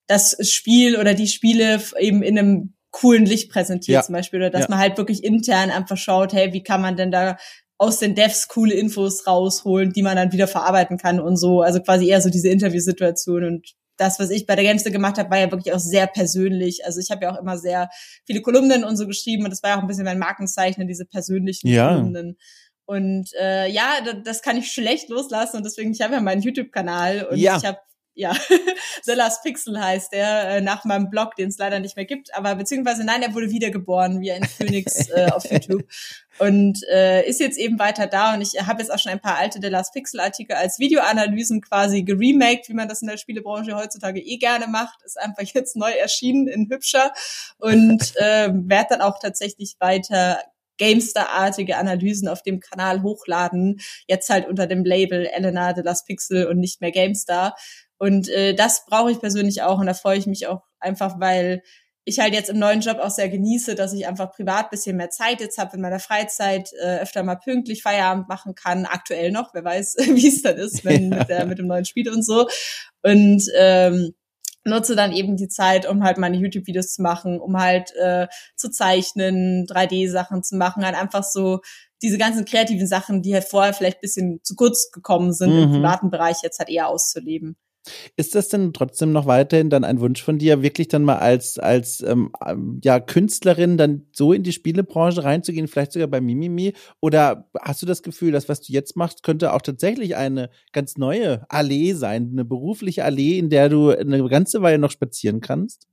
[0.08, 4.02] das Spiel oder die Spiele eben in einem coolen Licht präsentiert ja.
[4.04, 4.68] zum Beispiel oder dass ja.
[4.70, 7.36] man halt wirklich intern einfach schaut, hey, wie kann man denn da
[7.78, 11.62] aus den Devs coole Infos rausholen, die man dann wieder verarbeiten kann und so.
[11.62, 15.30] Also quasi eher so diese Interviewsituation und das, was ich bei der Gamester gemacht habe,
[15.30, 16.86] war ja wirklich auch sehr persönlich.
[16.86, 17.90] Also ich habe ja auch immer sehr
[18.26, 21.06] viele Kolumnen und so geschrieben und das war ja auch ein bisschen mein Markenzeichen, diese
[21.06, 21.96] persönlichen ja.
[21.96, 22.38] Kolumnen.
[22.86, 23.90] Und äh, ja,
[24.24, 27.58] das kann ich schlecht loslassen und deswegen, ich habe ja meinen YouTube-Kanal und ja.
[27.58, 27.80] ich habe
[28.16, 28.34] ja,
[29.04, 32.34] The Last Pixel heißt der, äh, nach meinem Blog, den es leider nicht mehr gibt,
[32.34, 35.84] aber beziehungsweise nein, er wurde wiedergeboren, wie ein Phoenix äh, auf YouTube.
[36.38, 38.34] Und äh, ist jetzt eben weiter da.
[38.34, 41.62] Und ich habe jetzt auch schon ein paar alte The Last Pixel Artikel als Videoanalysen
[41.62, 45.76] quasi geremaked, wie man das in der Spielebranche heutzutage eh gerne macht, ist einfach jetzt
[45.76, 47.14] neu erschienen in hübscher.
[47.58, 50.40] Und äh, werde dann auch tatsächlich weiter
[50.78, 53.80] Gamestar-artige Analysen auf dem Kanal hochladen.
[54.08, 57.56] Jetzt halt unter dem Label Elena de Las Pixel und nicht mehr Gamestar.
[57.98, 61.62] Und äh, das brauche ich persönlich auch und da freue ich mich auch einfach, weil
[62.06, 65.10] ich halt jetzt im neuen Job auch sehr genieße, dass ich einfach privat bisschen mehr
[65.10, 68.86] Zeit jetzt habe in meiner Freizeit, äh, öfter mal pünktlich Feierabend machen kann.
[68.86, 71.18] Aktuell noch, wer weiß, wie es dann ist, wenn ja.
[71.20, 72.48] mit, der, mit dem neuen Spiel und so.
[73.02, 74.14] Und ähm,
[74.66, 78.70] nutze dann eben die Zeit, um halt meine YouTube-Videos zu machen, um halt äh, zu
[78.70, 81.62] zeichnen, 3D-Sachen zu machen, halt einfach so
[82.04, 85.64] diese ganzen kreativen Sachen, die halt vorher vielleicht bisschen zu kurz gekommen sind, mhm.
[85.64, 87.58] im privaten Bereich jetzt halt eher auszuleben.
[88.16, 91.60] Ist das denn trotzdem noch weiterhin dann ein Wunsch von dir, wirklich dann mal als,
[91.60, 96.74] als ähm, ähm, ja, Künstlerin dann so in die Spielebranche reinzugehen, vielleicht sogar bei Mimimi?
[97.02, 100.98] Oder hast du das Gefühl, dass was du jetzt machst, könnte auch tatsächlich eine ganz
[100.98, 105.88] neue Allee sein, eine berufliche Allee, in der du eine ganze Weile noch spazieren kannst?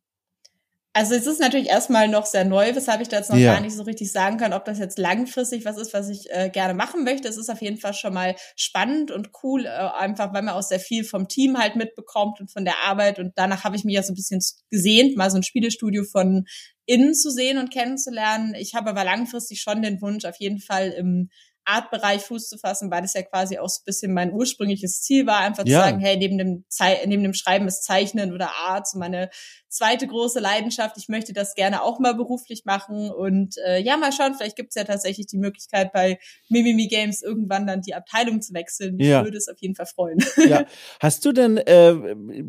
[0.94, 3.54] Also es ist natürlich erstmal noch sehr neu, weshalb ich da jetzt noch ja.
[3.54, 6.50] gar nicht so richtig sagen kann, ob das jetzt langfristig was ist, was ich äh,
[6.50, 7.28] gerne machen möchte.
[7.28, 10.62] Es ist auf jeden Fall schon mal spannend und cool, äh, einfach weil man auch
[10.62, 13.18] sehr viel vom Team halt mitbekommt und von der Arbeit.
[13.18, 16.44] Und danach habe ich mich ja so ein bisschen gesehnt, mal so ein Spielestudio von
[16.84, 18.54] innen zu sehen und kennenzulernen.
[18.54, 21.30] Ich habe aber langfristig schon den Wunsch, auf jeden Fall im
[21.64, 25.26] Artbereich Fuß zu fassen, weil das ja quasi auch so ein bisschen mein ursprüngliches Ziel
[25.26, 25.80] war, einfach ja.
[25.80, 29.30] zu sagen, hey, neben dem, Ze neben dem Schreiben ist Zeichnen oder Art so meine
[29.72, 30.96] zweite große Leidenschaft.
[30.98, 34.70] Ich möchte das gerne auch mal beruflich machen und äh, ja, mal schauen, vielleicht gibt
[34.70, 36.18] es ja tatsächlich die Möglichkeit bei
[36.50, 39.00] Mimimi Games irgendwann dann die Abteilung zu wechseln.
[39.00, 39.24] Ich ja.
[39.24, 40.18] würde es auf jeden Fall freuen.
[40.46, 40.64] Ja.
[41.00, 41.94] Hast du denn äh,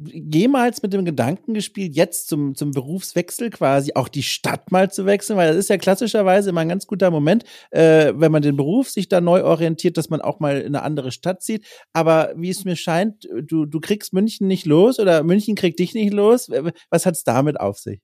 [0.04, 5.06] jemals mit dem Gedanken gespielt, jetzt zum, zum Berufswechsel quasi auch die Stadt mal zu
[5.06, 5.38] wechseln?
[5.38, 8.90] Weil das ist ja klassischerweise immer ein ganz guter Moment, äh, wenn man den Beruf
[8.90, 11.66] sich da neu orientiert, dass man auch mal in eine andere Stadt zieht.
[11.94, 15.94] Aber wie es mir scheint, du, du kriegst München nicht los oder München kriegt dich
[15.94, 16.50] nicht los.
[16.50, 18.02] Was hat hat's damit auf sich?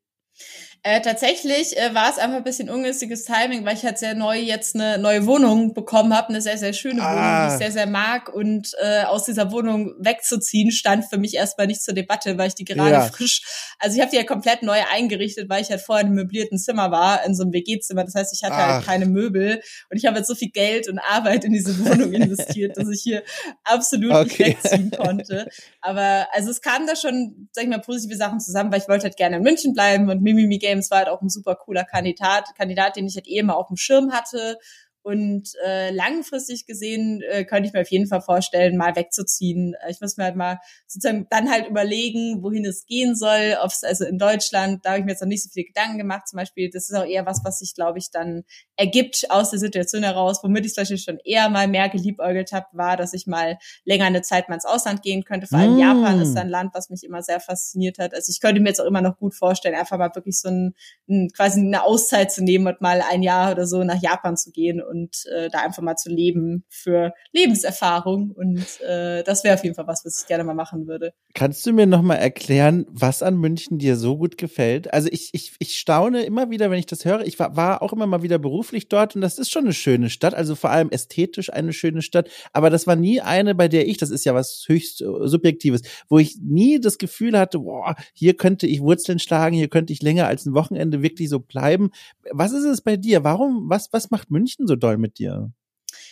[0.82, 4.38] Äh, tatsächlich äh, war es einfach ein bisschen ungünstiges Timing, weil ich halt sehr neu
[4.38, 7.12] jetzt eine neue Wohnung bekommen habe, eine sehr, sehr schöne ah.
[7.12, 8.34] Wohnung, die ich sehr, sehr mag.
[8.34, 12.56] Und äh, aus dieser Wohnung wegzuziehen, stand für mich erstmal nicht zur Debatte, weil ich
[12.56, 13.02] die gerade ja.
[13.02, 13.42] frisch,
[13.78, 16.58] also ich habe die ja komplett neu eingerichtet, weil ich halt vorher in einem möblierten
[16.58, 18.06] Zimmer war, in so einem WG-Zimmer.
[18.06, 18.76] Das heißt, ich hatte halt Ach.
[18.76, 22.14] halt keine Möbel und ich habe jetzt so viel Geld und Arbeit in diese Wohnung
[22.14, 23.24] investiert, dass ich hier
[23.66, 24.50] absolut okay.
[24.50, 25.50] nicht wegziehen konnte.
[25.82, 29.04] Aber also es kamen da schon, sag ich mal, positive Sachen zusammen, weil ich wollte
[29.04, 32.54] halt gerne in München bleiben und Mimimi Games war halt auch ein super cooler Kandidat,
[32.56, 34.58] Kandidat, den ich halt eh immer auf dem Schirm hatte
[35.02, 39.76] und äh, langfristig gesehen äh, könnte ich mir auf jeden Fall vorstellen, mal wegzuziehen.
[39.86, 43.56] Äh, ich muss mir halt mal sozusagen dann halt überlegen, wohin es gehen soll.
[43.62, 45.98] Ob es also in Deutschland, da habe ich mir jetzt noch nicht so viele Gedanken
[45.98, 46.28] gemacht.
[46.28, 48.44] Zum Beispiel, das ist auch eher was, was sich, glaube ich, dann
[48.76, 50.40] ergibt aus der Situation heraus.
[50.44, 54.22] Womit ich zum schon eher mal mehr geliebäugelt habe, war, dass ich mal länger eine
[54.22, 55.48] Zeit mal ins Ausland gehen könnte.
[55.48, 55.80] Vor allem mm.
[55.80, 58.14] Japan ist ein Land, was mich immer sehr fasziniert hat.
[58.14, 60.74] Also ich könnte mir jetzt auch immer noch gut vorstellen, einfach mal wirklich so ein,
[61.08, 64.52] ein quasi eine Auszeit zu nehmen und mal ein Jahr oder so nach Japan zu
[64.52, 68.32] gehen und äh, da einfach mal zu leben für Lebenserfahrung.
[68.32, 71.14] Und äh, das wäre auf jeden Fall was, was ich gerne mal machen würde.
[71.34, 74.94] Kannst du mir noch mal erklären, was an München dir so gut gefällt?
[74.94, 77.22] Also ich, ich, ich staune immer wieder, wenn ich das höre.
[77.22, 80.10] Ich war, war auch immer mal wieder beruflich dort und das ist schon eine schöne
[80.10, 82.30] Stadt, also vor allem ästhetisch eine schöne Stadt.
[82.52, 85.82] Aber das war nie eine, bei der ich, das ist ja was höchst äh, Subjektives,
[86.10, 90.02] wo ich nie das Gefühl hatte, boah, hier könnte ich Wurzeln schlagen, hier könnte ich
[90.02, 91.92] länger als ein Wochenende wirklich so bleiben.
[92.32, 93.24] Was ist es bei dir?
[93.24, 95.52] Warum, was, was macht München so doll mit dir?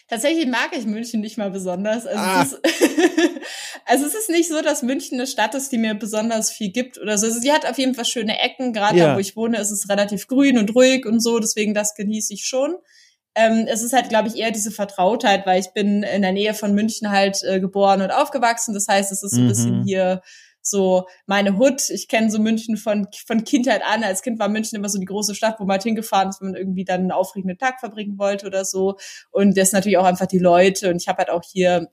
[0.10, 2.06] Tatsächlich mag ich München nicht mal besonders.
[2.06, 2.42] Also, ah.
[2.42, 2.62] es ist,
[3.86, 6.98] also es ist nicht so, dass München eine Stadt ist, die mir besonders viel gibt
[6.98, 7.28] oder so.
[7.28, 8.72] Also sie hat auf jeden Fall schöne Ecken.
[8.72, 9.08] Gerade ja.
[9.08, 11.40] da, wo ich wohne, ist es relativ grün und ruhig und so.
[11.40, 12.76] Deswegen das genieße ich schon.
[13.36, 16.54] Ähm, es ist halt, glaube ich, eher diese Vertrautheit, weil ich bin in der Nähe
[16.54, 18.74] von München halt äh, geboren und aufgewachsen.
[18.74, 19.50] Das heißt, es ist so ein mhm.
[19.50, 20.22] bisschen hier
[20.70, 21.90] so meine Hut.
[21.90, 24.04] Ich kenne so München von, von Kindheit an.
[24.04, 26.52] Als Kind war München immer so die große Stadt, wo man halt hingefahren ist, wenn
[26.52, 28.98] man irgendwie dann einen aufregenden Tag verbringen wollte oder so.
[29.32, 30.90] Und das natürlich auch einfach die Leute.
[30.90, 31.90] Und ich habe halt auch hier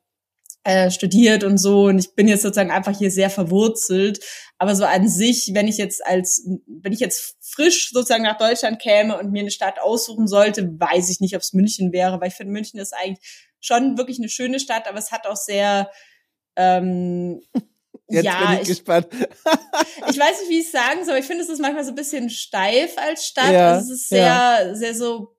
[0.64, 4.24] äh, studiert und so und ich bin jetzt sozusagen einfach hier sehr verwurzelt.
[4.56, 8.80] Aber so an sich, wenn ich jetzt als, wenn ich jetzt frisch sozusagen nach Deutschland
[8.80, 12.28] käme und mir eine Stadt aussuchen sollte, weiß ich nicht, ob es München wäre, weil
[12.28, 15.90] ich finde, München ist eigentlich schon wirklich eine schöne Stadt, aber es hat auch sehr
[16.56, 17.42] ähm,
[18.08, 19.06] Jetzt ja, bin ich, ich gespannt.
[19.12, 21.92] ich weiß nicht, wie ich es sagen soll, aber ich finde, es ist manchmal so
[21.92, 23.52] ein bisschen steif als Stadt.
[23.52, 24.74] Ja, also es ist sehr, ja.
[24.74, 25.36] sehr so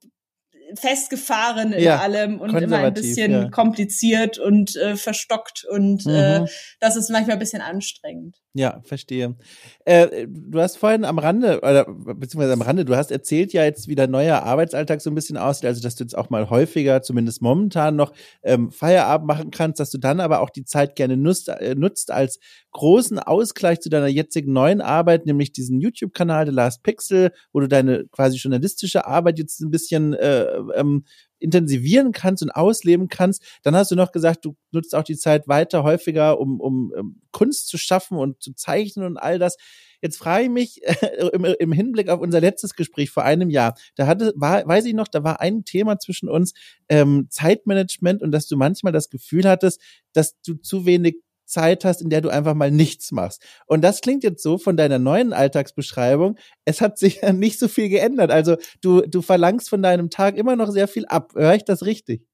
[0.76, 3.50] festgefahren in ja, allem und immer ein bisschen ja.
[3.50, 6.46] kompliziert und äh, verstockt und äh, mhm.
[6.46, 6.50] äh,
[6.80, 8.38] das ist manchmal ein bisschen anstrengend.
[8.58, 9.36] Ja, verstehe.
[9.84, 13.90] Äh, du hast vorhin am Rande, oder beziehungsweise am Rande, du hast erzählt ja jetzt,
[13.90, 17.02] wie dein neuer Arbeitsalltag so ein bisschen aussieht, also dass du jetzt auch mal häufiger,
[17.02, 18.14] zumindest momentan noch,
[18.44, 22.12] ähm, Feierabend machen kannst, dass du dann aber auch die Zeit gerne nutzt, äh, nutzt
[22.12, 22.40] als
[22.72, 27.68] großen Ausgleich zu deiner jetzigen neuen Arbeit, nämlich diesen YouTube-Kanal The Last Pixel, wo du
[27.68, 31.04] deine quasi journalistische Arbeit jetzt ein bisschen äh, ähm,
[31.46, 33.44] intensivieren kannst und ausleben kannst.
[33.64, 37.22] Dann hast du noch gesagt, du nutzt auch die Zeit weiter häufiger, um, um, um
[37.32, 39.56] Kunst zu schaffen und zu zeichnen und all das.
[40.02, 40.82] Jetzt frage ich mich
[41.34, 44.94] im, im, Hinblick auf unser letztes Gespräch vor einem Jahr, da hatte, war, weiß ich
[44.94, 46.54] noch, da war ein Thema zwischen uns
[46.90, 49.82] ähm, Zeitmanagement und dass du manchmal das Gefühl hattest,
[50.14, 53.44] dass du zu wenig Zeit hast, in der du einfach mal nichts machst.
[53.68, 56.38] Und das klingt jetzt so von deiner neuen Alltagsbeschreibung.
[56.66, 58.32] Es hat sich ja nicht so viel geändert.
[58.32, 61.34] Also du, du verlangst von deinem Tag immer noch sehr viel ab.
[61.36, 62.26] Höre ich das richtig?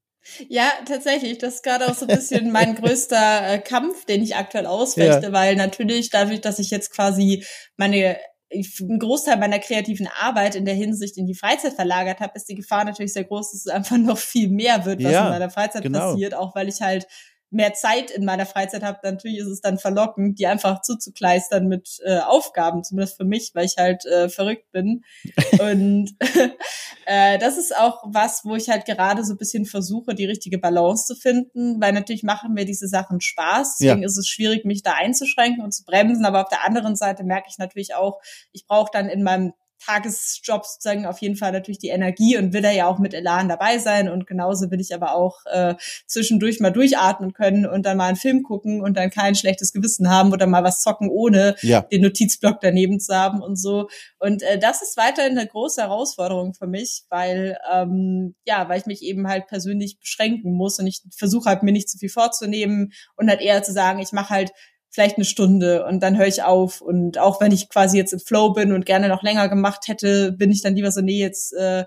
[0.50, 1.40] Ja, tatsächlich.
[1.40, 5.28] Das ist gerade auch so ein bisschen mein größter äh, Kampf, den ich aktuell ausfechte,
[5.28, 5.34] ja.
[5.34, 7.44] weil natürlich dadurch, dass ich jetzt quasi
[7.78, 8.18] meine
[8.54, 12.56] einen Großteil meiner kreativen Arbeit in der Hinsicht in die Freizeit verlagert habe, ist die
[12.56, 15.50] Gefahr natürlich sehr groß, dass es einfach noch viel mehr wird, was ja, in meiner
[15.50, 16.12] Freizeit genau.
[16.12, 17.08] passiert, auch weil ich halt
[17.52, 22.00] mehr Zeit in meiner Freizeit habe, natürlich ist es dann verlockend, die einfach zuzukleistern mit
[22.06, 25.04] äh, Aufgaben, zumindest für mich, weil ich halt äh, verrückt bin.
[25.60, 26.16] Und
[27.06, 30.58] äh, das ist auch was, wo ich halt gerade so ein bisschen versuche, die richtige
[30.60, 33.78] Balance zu finden, weil natürlich machen mir diese Sachen Spaß.
[33.80, 34.08] Deswegen ja.
[34.08, 36.26] ist es schwierig, mich da einzuschränken und zu bremsen.
[36.26, 38.22] Aber auf der anderen Seite merke ich natürlich auch,
[38.54, 39.54] ich brauche dann in meinem
[39.86, 43.50] Tagesjob sozusagen auf jeden Fall natürlich die Energie und will da ja auch mit Elan
[43.50, 47.98] dabei sein und genauso will ich aber auch äh, zwischendurch mal durchatmen können und dann
[47.98, 51.56] mal einen Film gucken und dann kein schlechtes Gewissen haben oder mal was zocken, ohne
[51.62, 51.82] ja.
[51.82, 53.90] den Notizblock daneben zu haben und so.
[54.20, 58.86] Und äh, das ist weiterhin eine große Herausforderung für mich, weil ähm, ja, weil ich
[58.86, 62.92] mich eben halt persönlich beschränken muss und ich versuche halt mir nicht zu viel vorzunehmen
[63.16, 64.52] und halt eher zu sagen, ich mache halt
[64.92, 66.82] vielleicht eine Stunde und dann höre ich auf.
[66.82, 70.34] Und auch wenn ich quasi jetzt im Flow bin und gerne noch länger gemacht hätte,
[70.34, 71.86] bin ich dann lieber so, nee, jetzt äh,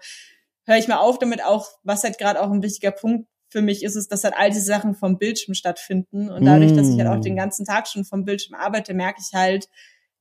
[0.64, 3.84] höre ich mal auf damit auch, was halt gerade auch ein wichtiger Punkt für mich
[3.84, 6.28] ist, ist, dass halt all diese Sachen vom Bildschirm stattfinden.
[6.28, 7.36] Und dadurch, dass ich halt auch den mm.
[7.36, 9.68] ganzen Tag schon vom Bildschirm arbeite, merke ich halt,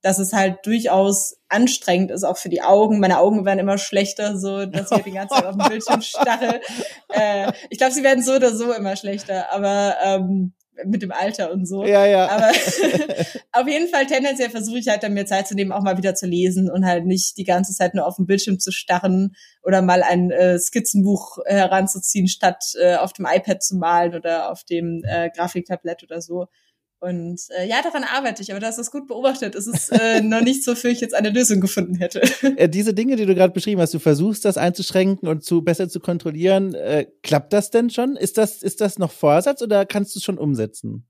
[0.02, 3.00] dass es halt durchaus anstrengend ist, auch für die Augen.
[3.00, 6.60] Meine Augen werden immer schlechter, so dass ich die ganze Zeit auf dem Bildschirm starre.
[7.16, 10.52] Äh, ich glaube, sie werden so oder so immer schlechter, aber ähm,
[10.84, 11.84] mit dem Alter und so.
[11.84, 12.28] Ja, ja.
[12.28, 12.48] Aber
[13.52, 16.14] auf jeden Fall tendenziell versuche ich halt dann mir Zeit zu nehmen, auch mal wieder
[16.14, 19.82] zu lesen und halt nicht die ganze Zeit nur auf dem Bildschirm zu starren oder
[19.82, 25.02] mal ein äh, Skizzenbuch heranzuziehen, statt äh, auf dem iPad zu malen oder auf dem
[25.04, 26.46] äh, Grafiktablett oder so.
[27.04, 29.54] Und äh, ja, daran arbeite ich, aber das ist gut beobachtet.
[29.54, 32.22] Es ist äh, noch nicht so, für ich jetzt eine Lösung gefunden hätte.
[32.56, 35.90] Äh, diese Dinge, die du gerade beschrieben hast, du versuchst das einzuschränken und zu besser
[35.90, 38.16] zu kontrollieren, äh, klappt das denn schon?
[38.16, 41.06] Ist das, ist das noch Vorsatz oder kannst du es schon umsetzen?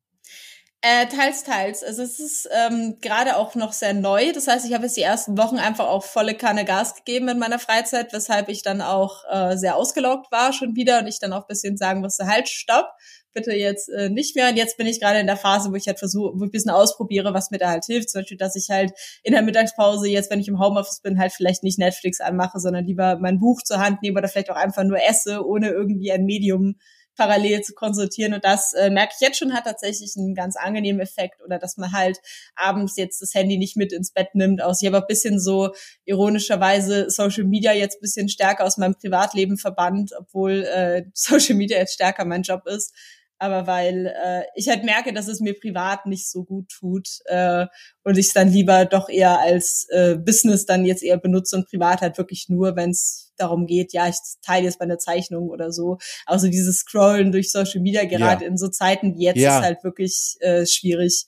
[0.81, 1.83] Äh, teils, teils.
[1.85, 4.33] Also es ist ähm, gerade auch noch sehr neu.
[4.33, 7.39] Das heißt, ich habe jetzt die ersten Wochen einfach auch volle Kanne Gas gegeben in
[7.39, 11.33] meiner Freizeit, weshalb ich dann auch äh, sehr ausgelaugt war schon wieder und ich dann
[11.33, 12.89] auch bisschen sagen musste, halt, stopp,
[13.35, 14.49] bitte jetzt äh, nicht mehr.
[14.49, 16.51] Und jetzt bin ich gerade in der Phase, wo ich halt versuche, wo ich ein
[16.51, 18.11] bisschen ausprobiere, was mir da halt hilft.
[18.11, 18.92] Zum Beispiel, dass ich halt
[19.23, 22.87] in der Mittagspause jetzt, wenn ich im Homeoffice bin, halt vielleicht nicht Netflix anmache, sondern
[22.87, 26.25] lieber mein Buch zur Hand nehme oder vielleicht auch einfach nur esse, ohne irgendwie ein
[26.25, 26.77] Medium
[27.16, 28.35] parallel zu konsultieren.
[28.35, 31.42] Und das äh, merke ich jetzt schon, hat tatsächlich einen ganz angenehmen Effekt.
[31.44, 32.18] Oder dass man halt
[32.57, 34.62] abends jetzt das Handy nicht mit ins Bett nimmt.
[34.62, 35.70] Aus ich habe ein bisschen so
[36.05, 41.94] ironischerweise Social Media jetzt bisschen stärker aus meinem Privatleben verbannt, obwohl äh, Social Media jetzt
[41.94, 42.94] stärker mein Job ist
[43.38, 47.66] aber weil äh, ich halt merke, dass es mir privat nicht so gut tut äh,
[48.03, 51.68] und ich es dann lieber doch eher als äh, Business dann jetzt eher benutze und
[51.68, 55.73] privat halt wirklich nur, wenn es darum geht, ja, ich teile jetzt meine Zeichnung oder
[55.73, 55.99] so.
[56.27, 58.51] Also dieses Scrollen durch Social Media gerade ja.
[58.51, 59.59] in so Zeiten wie jetzt ja.
[59.59, 61.27] ist halt wirklich äh, schwierig.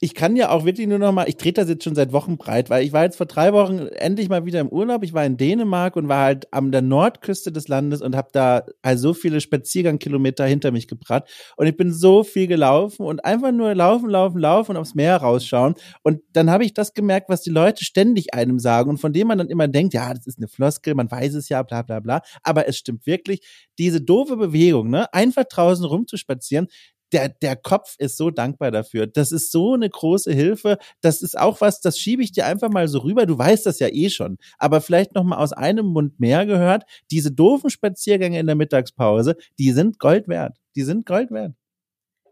[0.00, 2.36] Ich kann ja auch wirklich nur noch mal, ich trete das jetzt schon seit Wochen
[2.36, 5.02] breit, weil ich war jetzt vor drei Wochen endlich mal wieder im Urlaub.
[5.04, 8.64] Ich war in Dänemark und war halt an der Nordküste des Landes und habe da
[8.82, 11.24] also so viele Spaziergangkilometer hinter mich gebracht.
[11.56, 15.16] Und ich bin so viel gelaufen und einfach nur laufen, laufen, laufen und aufs Meer
[15.16, 15.74] rausschauen.
[16.02, 19.28] Und dann habe ich das gemerkt, was die Leute ständig einem sagen und von dem
[19.28, 22.00] man dann immer denkt, ja, das ist eine Floskel, man weiß es ja, bla bla
[22.00, 22.20] bla.
[22.42, 23.40] Aber es stimmt wirklich,
[23.78, 26.68] diese doofe Bewegung, ne, einfach draußen rumzuspazieren,
[27.12, 29.06] der, der Kopf ist so dankbar dafür.
[29.06, 30.78] Das ist so eine große Hilfe.
[31.00, 33.26] Das ist auch was, das schiebe ich dir einfach mal so rüber.
[33.26, 34.38] Du weißt das ja eh schon.
[34.58, 36.84] Aber vielleicht noch mal aus einem Mund mehr gehört.
[37.10, 40.56] Diese doofen Spaziergänge in der Mittagspause, die sind Gold wert.
[40.76, 41.59] Die sind Gold wert.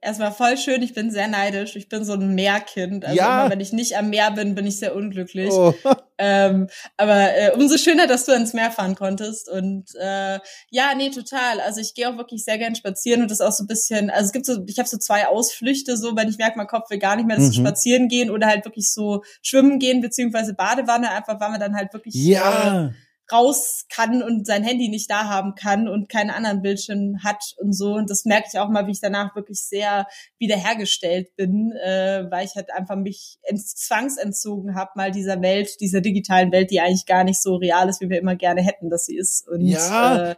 [0.00, 1.76] Erstmal voll schön, ich bin sehr neidisch.
[1.76, 3.04] Ich bin so ein Meerkind.
[3.04, 3.40] Also ja.
[3.40, 5.50] immer, wenn ich nicht am Meer bin, bin ich sehr unglücklich.
[5.52, 5.74] Oh.
[6.20, 9.48] Ähm, aber äh, umso schöner, dass du ins Meer fahren konntest.
[9.48, 11.60] Und äh, ja, nee, total.
[11.60, 14.26] Also ich gehe auch wirklich sehr gern spazieren und das auch so ein bisschen, also
[14.26, 16.98] es gibt so, ich habe so zwei Ausflüchte, so wenn ich merke, mein Kopf will
[16.98, 17.52] gar nicht mehr, mhm.
[17.52, 21.92] spazieren gehen oder halt wirklich so schwimmen gehen, beziehungsweise Badewanne, einfach weil man dann halt
[21.92, 22.86] wirklich ja.
[22.86, 22.90] Äh,
[23.30, 27.72] raus kann und sein Handy nicht da haben kann und keinen anderen Bildschirm hat und
[27.72, 27.94] so.
[27.94, 30.06] Und das merke ich auch mal, wie ich danach wirklich sehr
[30.38, 36.00] wiederhergestellt bin, äh, weil ich halt einfach mich ins zwangsentzogen habe, mal dieser Welt, dieser
[36.00, 39.06] digitalen Welt, die eigentlich gar nicht so real ist, wie wir immer gerne hätten, dass
[39.06, 39.46] sie ist.
[39.48, 40.30] Und ja.
[40.30, 40.36] äh,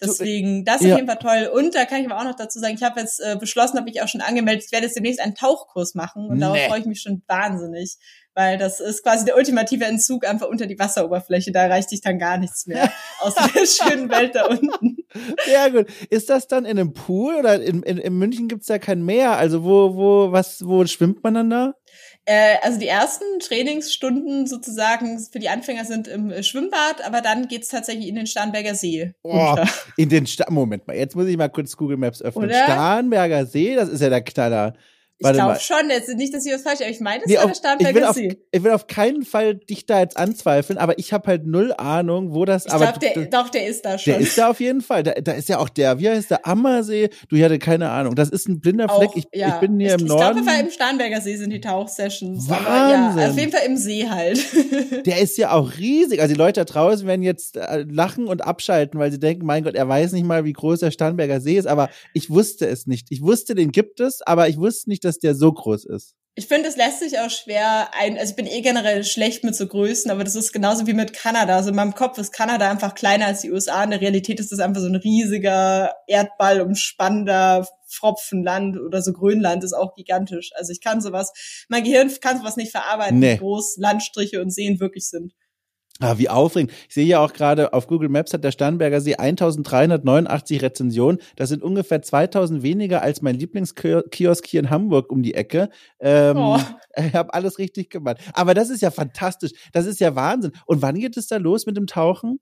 [0.00, 0.94] Deswegen, das ist ja.
[0.94, 1.50] auf jeden Fall toll.
[1.54, 3.88] Und da kann ich aber auch noch dazu sagen, ich habe jetzt äh, beschlossen, habe
[3.88, 6.40] ich auch schon angemeldet, ich werde jetzt demnächst einen Tauchkurs machen und nee.
[6.40, 7.96] darauf freue ich mich schon wahnsinnig
[8.34, 11.52] weil das ist quasi der ultimative Entzug einfach unter die Wasseroberfläche.
[11.52, 14.96] Da reicht dich dann gar nichts mehr aus der schönen Welt da unten.
[15.50, 15.86] Ja gut.
[16.10, 19.36] Ist das dann in einem Pool oder in, in, in München gibt's ja kein Meer?
[19.36, 21.74] Also wo wo was wo schwimmt man dann da?
[22.24, 27.68] Äh, also die ersten Trainingsstunden sozusagen für die Anfänger sind im Schwimmbad, aber dann geht's
[27.68, 29.12] tatsächlich in den Starnberger See.
[29.22, 29.56] Oh,
[29.96, 32.46] in den Sta Moment mal, jetzt muss ich mal kurz Google Maps öffnen.
[32.46, 32.64] Oder?
[32.64, 34.74] Starnberger See, das ist ja der Knaller.
[35.24, 37.46] Ich glaube schon, jetzt nicht, dass ich was falsch, aber ich meine, es nee, war
[37.46, 40.98] der Starnberger ich will, auf, ich will auf keinen Fall dich da jetzt anzweifeln, aber
[40.98, 42.66] ich habe halt null Ahnung, wo das.
[42.66, 44.12] Ich aber glaube, doch, der ist da schon.
[44.12, 45.02] Der ist da auf jeden Fall.
[45.02, 47.10] Da, da ist ja auch der, wie heißt der Ammersee?
[47.28, 48.14] Du, ich hatte keine Ahnung.
[48.14, 49.10] Das ist ein blinder Fleck.
[49.10, 49.48] Auch, ich, ja.
[49.48, 50.38] ich bin hier ich, im Norden.
[50.38, 52.48] Ich glaube, im Starnberger See sind die Tauchsessions.
[52.48, 52.66] Wahnsinn.
[52.66, 54.40] Aber ja, auf jeden Fall im See halt.
[55.06, 56.20] der ist ja auch riesig.
[56.20, 59.64] Also die Leute da draußen werden jetzt äh, lachen und abschalten, weil sie denken, mein
[59.64, 61.66] Gott, er weiß nicht mal, wie groß der Starnberger See ist.
[61.66, 63.08] Aber ich wusste es nicht.
[63.10, 66.14] Ich wusste, den gibt es, aber ich wusste nicht, dass der so groß ist ist.
[66.36, 69.54] Ich finde, es lässt sich auch schwer ein, also ich bin eh generell schlecht mit
[69.54, 71.54] so Größen, aber das ist genauso wie mit Kanada.
[71.54, 73.84] Also in meinem Kopf ist Kanada einfach kleiner als die USA.
[73.84, 79.62] In der Realität ist das einfach so ein riesiger Erdball umspannender Pfropfenland oder so Grönland
[79.62, 80.50] ist auch gigantisch.
[80.56, 81.32] Also ich kann sowas,
[81.68, 83.34] mein Gehirn kann sowas nicht verarbeiten, nee.
[83.34, 85.34] wie groß Landstriche und Seen wirklich sind.
[86.00, 86.72] Ah, wie aufregend.
[86.88, 91.20] Ich sehe ja auch gerade auf Google Maps hat der Starnberger See 1389 Rezensionen.
[91.36, 95.70] Das sind ungefähr 2000 weniger als mein Lieblingskiosk hier in Hamburg um die Ecke.
[96.00, 96.58] Ähm, oh.
[96.96, 98.18] Ich habe alles richtig gemacht.
[98.34, 99.50] Aber das ist ja fantastisch.
[99.72, 100.52] Das ist ja Wahnsinn.
[100.66, 102.38] Und wann geht es da los mit dem Tauchen?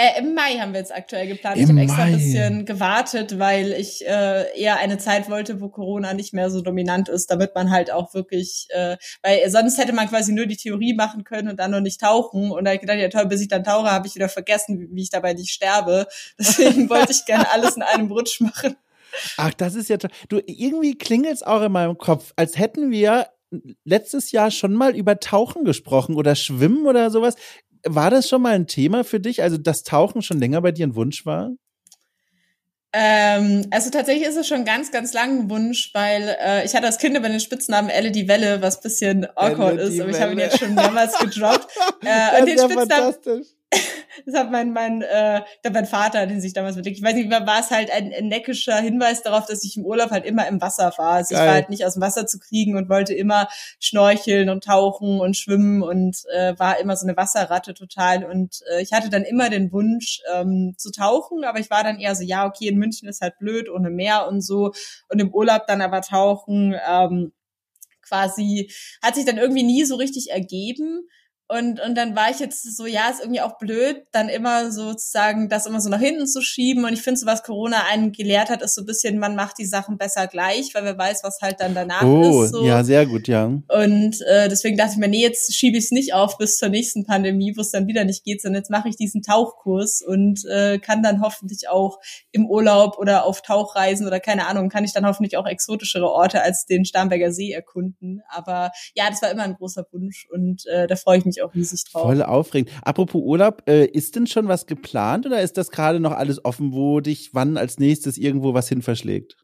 [0.00, 1.56] Äh, Im Mai haben wir jetzt aktuell geplant.
[1.56, 5.70] Im ich habe extra ein bisschen gewartet, weil ich äh, eher eine Zeit wollte, wo
[5.70, 9.92] Corona nicht mehr so dominant ist, damit man halt auch wirklich, äh, weil sonst hätte
[9.92, 12.52] man quasi nur die Theorie machen können und dann noch nicht tauchen.
[12.52, 14.78] Und da habe ich gedacht, ja toll, bis ich dann tauche, habe ich wieder vergessen,
[14.78, 16.06] wie, wie ich dabei nicht sterbe.
[16.38, 18.76] Deswegen wollte ich gerne alles in einem Rutsch machen.
[19.36, 20.12] Ach, das ist ja toll.
[20.28, 23.26] Du, irgendwie klingelt's auch in meinem Kopf, als hätten wir
[23.84, 27.34] letztes Jahr schon mal über Tauchen gesprochen oder Schwimmen oder sowas.
[27.84, 29.42] War das schon mal ein Thema für dich?
[29.42, 31.50] Also, dass Tauchen schon länger bei dir ein Wunsch war?
[32.92, 36.86] Ähm, also tatsächlich ist es schon ganz, ganz lang ein Wunsch, weil äh, ich hatte
[36.86, 40.20] als Kind über den Spitznamen Elle die Welle, was bisschen awkward Elle ist, aber ich
[40.20, 41.68] habe ihn jetzt schon mehrmals gedroppt.
[42.02, 43.44] äh, und den Spitznamen,
[44.26, 47.60] das hat mein, mein, äh, mein Vater, den sich damals wirklich, ich weiß nicht, war
[47.60, 50.92] es halt ein, ein neckischer Hinweis darauf, dass ich im Urlaub halt immer im Wasser
[50.96, 51.12] war.
[51.14, 51.42] Also Geil.
[51.42, 55.20] ich war halt nicht aus dem Wasser zu kriegen und wollte immer schnorcheln und tauchen
[55.20, 58.24] und schwimmen und äh, war immer so eine Wasserratte total.
[58.24, 61.98] Und äh, ich hatte dann immer den Wunsch ähm, zu tauchen, aber ich war dann
[61.98, 64.72] eher so, ja, okay, in München ist halt blöd ohne Meer und so.
[65.08, 67.32] Und im Urlaub dann aber tauchen, ähm,
[68.08, 68.70] quasi,
[69.02, 71.06] hat sich dann irgendwie nie so richtig ergeben.
[71.48, 75.48] Und, und dann war ich jetzt so, ja, ist irgendwie auch blöd, dann immer sozusagen
[75.48, 76.84] das immer so nach hinten zu schieben.
[76.84, 79.56] Und ich finde so, was Corona einen gelehrt hat, ist so ein bisschen, man macht
[79.58, 82.50] die Sachen besser gleich, weil wer weiß, was halt dann danach oh, ist.
[82.50, 82.66] So.
[82.66, 83.46] Ja, sehr gut, ja.
[83.46, 86.68] Und äh, deswegen dachte ich mir, nee, jetzt schiebe ich es nicht auf bis zur
[86.68, 90.44] nächsten Pandemie, wo es dann wieder nicht geht, sondern jetzt mache ich diesen Tauchkurs und
[90.44, 91.98] äh, kann dann hoffentlich auch
[92.30, 96.42] im Urlaub oder auf Tauchreisen oder keine Ahnung, kann ich dann hoffentlich auch exotischere Orte
[96.42, 98.20] als den Starnberger See erkunden.
[98.28, 101.54] Aber ja, das war immer ein großer Wunsch und äh, da freue ich mich auch
[101.54, 102.02] riesig drauf.
[102.02, 102.70] Voll aufregend.
[102.82, 106.72] Apropos Urlaub, äh, ist denn schon was geplant oder ist das gerade noch alles offen,
[106.72, 109.36] wo dich wann als nächstes irgendwo was hin verschlägt?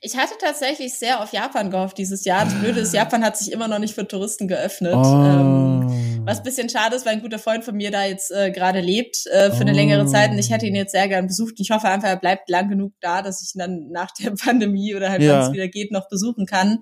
[0.00, 2.44] Ich hatte tatsächlich sehr auf Japan gehofft dieses Jahr.
[2.44, 4.94] Das Blöde ist, Japan hat sich immer noch nicht für Touristen geöffnet.
[4.94, 4.98] Oh.
[4.98, 8.80] Ähm, was bisschen schade ist, weil ein guter Freund von mir da jetzt äh, gerade
[8.80, 9.74] lebt äh, für eine oh.
[9.74, 11.54] längere Zeit und ich hätte ihn jetzt sehr gern besucht.
[11.58, 14.94] Ich hoffe einfach, er bleibt lang genug da, dass ich ihn dann nach der Pandemie
[14.94, 15.34] oder halt, ja.
[15.34, 16.80] wenn es wieder geht, noch besuchen kann.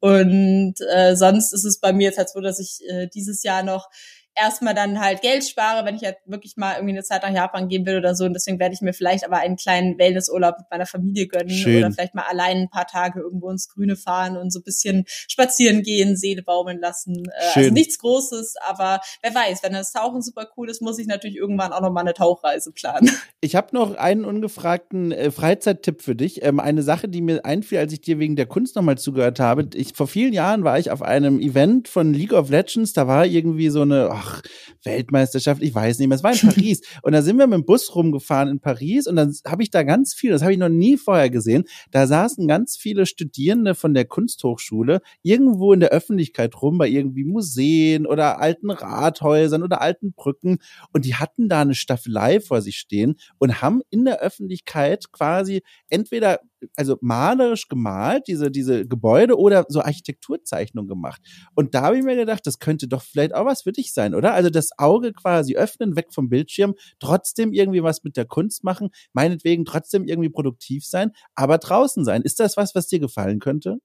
[0.00, 3.62] Und äh, sonst ist es bei mir jetzt halt so, dass ich äh, dieses Jahr
[3.62, 3.88] noch
[4.36, 7.68] erstmal dann halt Geld spare, wenn ich halt wirklich mal irgendwie eine Zeit nach Japan
[7.68, 8.24] gehen will oder so.
[8.24, 11.78] Und deswegen werde ich mir vielleicht aber einen kleinen Wellnessurlaub mit meiner Familie gönnen Schön.
[11.78, 15.04] oder vielleicht mal allein ein paar Tage irgendwo ins Grüne fahren und so ein bisschen
[15.06, 17.24] spazieren gehen, Seele baumeln lassen.
[17.26, 17.62] Äh, also Schön.
[17.62, 21.36] Also nichts Großes, aber wer weiß, wenn das Tauchen super cool ist, muss ich natürlich
[21.36, 23.10] irgendwann auch noch mal eine Tauchreise planen.
[23.42, 26.42] Ich habe noch einen ungefragten äh, Freizeittipp für dich.
[26.42, 29.68] Ähm, eine Sache, die mir einfiel, als ich dir wegen der Kunst nochmal zugehört habe.
[29.74, 32.92] Ich, vor vielen Jahren war ich auf einem Event von League of Legends.
[32.92, 34.25] Da war irgendwie so eine ach,
[34.82, 36.16] Weltmeisterschaft, ich weiß nicht mehr.
[36.16, 36.80] Es war in Paris.
[37.02, 39.82] und da sind wir mit dem Bus rumgefahren in Paris und dann habe ich da
[39.82, 41.64] ganz viel, das habe ich noch nie vorher gesehen.
[41.90, 47.24] Da saßen ganz viele Studierende von der Kunsthochschule irgendwo in der Öffentlichkeit rum, bei irgendwie
[47.24, 50.58] Museen oder alten Rathäusern oder alten Brücken.
[50.92, 55.62] Und die hatten da eine Staffelei vor sich stehen und haben in der Öffentlichkeit quasi
[55.88, 56.40] entweder
[56.76, 61.20] also malerisch gemalt, diese, diese Gebäude oder so Architekturzeichnungen gemacht.
[61.54, 64.14] Und da habe ich mir gedacht, das könnte doch vielleicht auch was für dich sein,
[64.14, 64.34] oder?
[64.34, 68.90] Also das Auge quasi öffnen, weg vom Bildschirm, trotzdem irgendwie was mit der Kunst machen,
[69.12, 72.22] meinetwegen trotzdem irgendwie produktiv sein, aber draußen sein.
[72.22, 73.78] Ist das was, was dir gefallen könnte?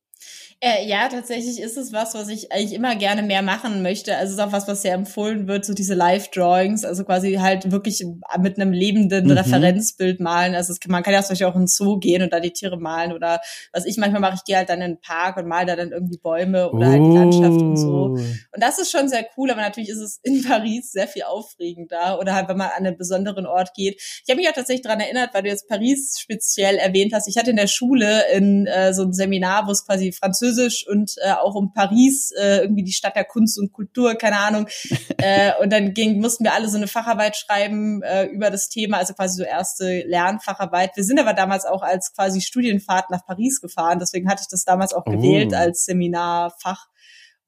[0.63, 4.15] Äh, ja, tatsächlich ist es was, was ich eigentlich immer gerne mehr machen möchte.
[4.15, 7.71] Also es ist auch was, was sehr empfohlen wird, so diese Live-Drawings, also quasi halt
[7.71, 8.05] wirklich
[8.39, 9.31] mit einem lebenden mhm.
[9.31, 10.53] Referenzbild malen.
[10.53, 12.51] Also kann, man kann ja zum Beispiel auch in den Zoo gehen und da die
[12.51, 13.41] Tiere malen oder
[13.73, 15.91] was ich manchmal mache, ich gehe halt dann in den Park und male da dann
[15.91, 16.91] irgendwie Bäume oder oh.
[16.91, 17.89] halt die Landschaft und so.
[17.89, 18.05] Oh.
[18.13, 22.19] Und das ist schon sehr cool, aber natürlich ist es in Paris sehr viel aufregender
[22.19, 23.99] oder halt, wenn man an einen besonderen Ort geht.
[23.99, 27.27] Ich habe mich auch tatsächlich daran erinnert, weil du jetzt Paris speziell erwähnt hast.
[27.27, 31.15] Ich hatte in der Schule in äh, so ein Seminar, wo es quasi Französisch und
[31.23, 34.67] äh, auch um Paris, äh, irgendwie die Stadt der Kunst und Kultur, keine Ahnung.
[35.17, 38.97] äh, und dann ging, mussten wir alle so eine Facharbeit schreiben äh, über das Thema,
[38.97, 40.95] also quasi so erste Lernfacharbeit.
[40.95, 44.63] Wir sind aber damals auch als quasi Studienfahrt nach Paris gefahren, deswegen hatte ich das
[44.63, 45.57] damals auch gewählt oh.
[45.57, 46.87] als Seminarfach.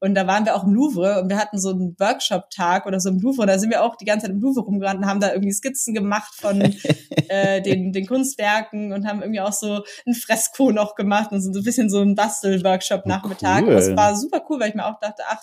[0.03, 3.07] Und da waren wir auch im Louvre und wir hatten so einen Workshop-Tag oder so
[3.07, 3.43] im Louvre.
[3.43, 5.53] Und da sind wir auch die ganze Zeit im Louvre rumgerannt und haben da irgendwie
[5.53, 6.59] Skizzen gemacht von
[7.29, 11.57] äh, den, den Kunstwerken und haben irgendwie auch so ein Fresko noch gemacht und so
[11.57, 13.63] ein bisschen so ein Bastel-Workshop-Nachmittag.
[13.63, 13.75] Oh, cool.
[13.75, 15.41] Das war super cool, weil ich mir auch dachte, ach,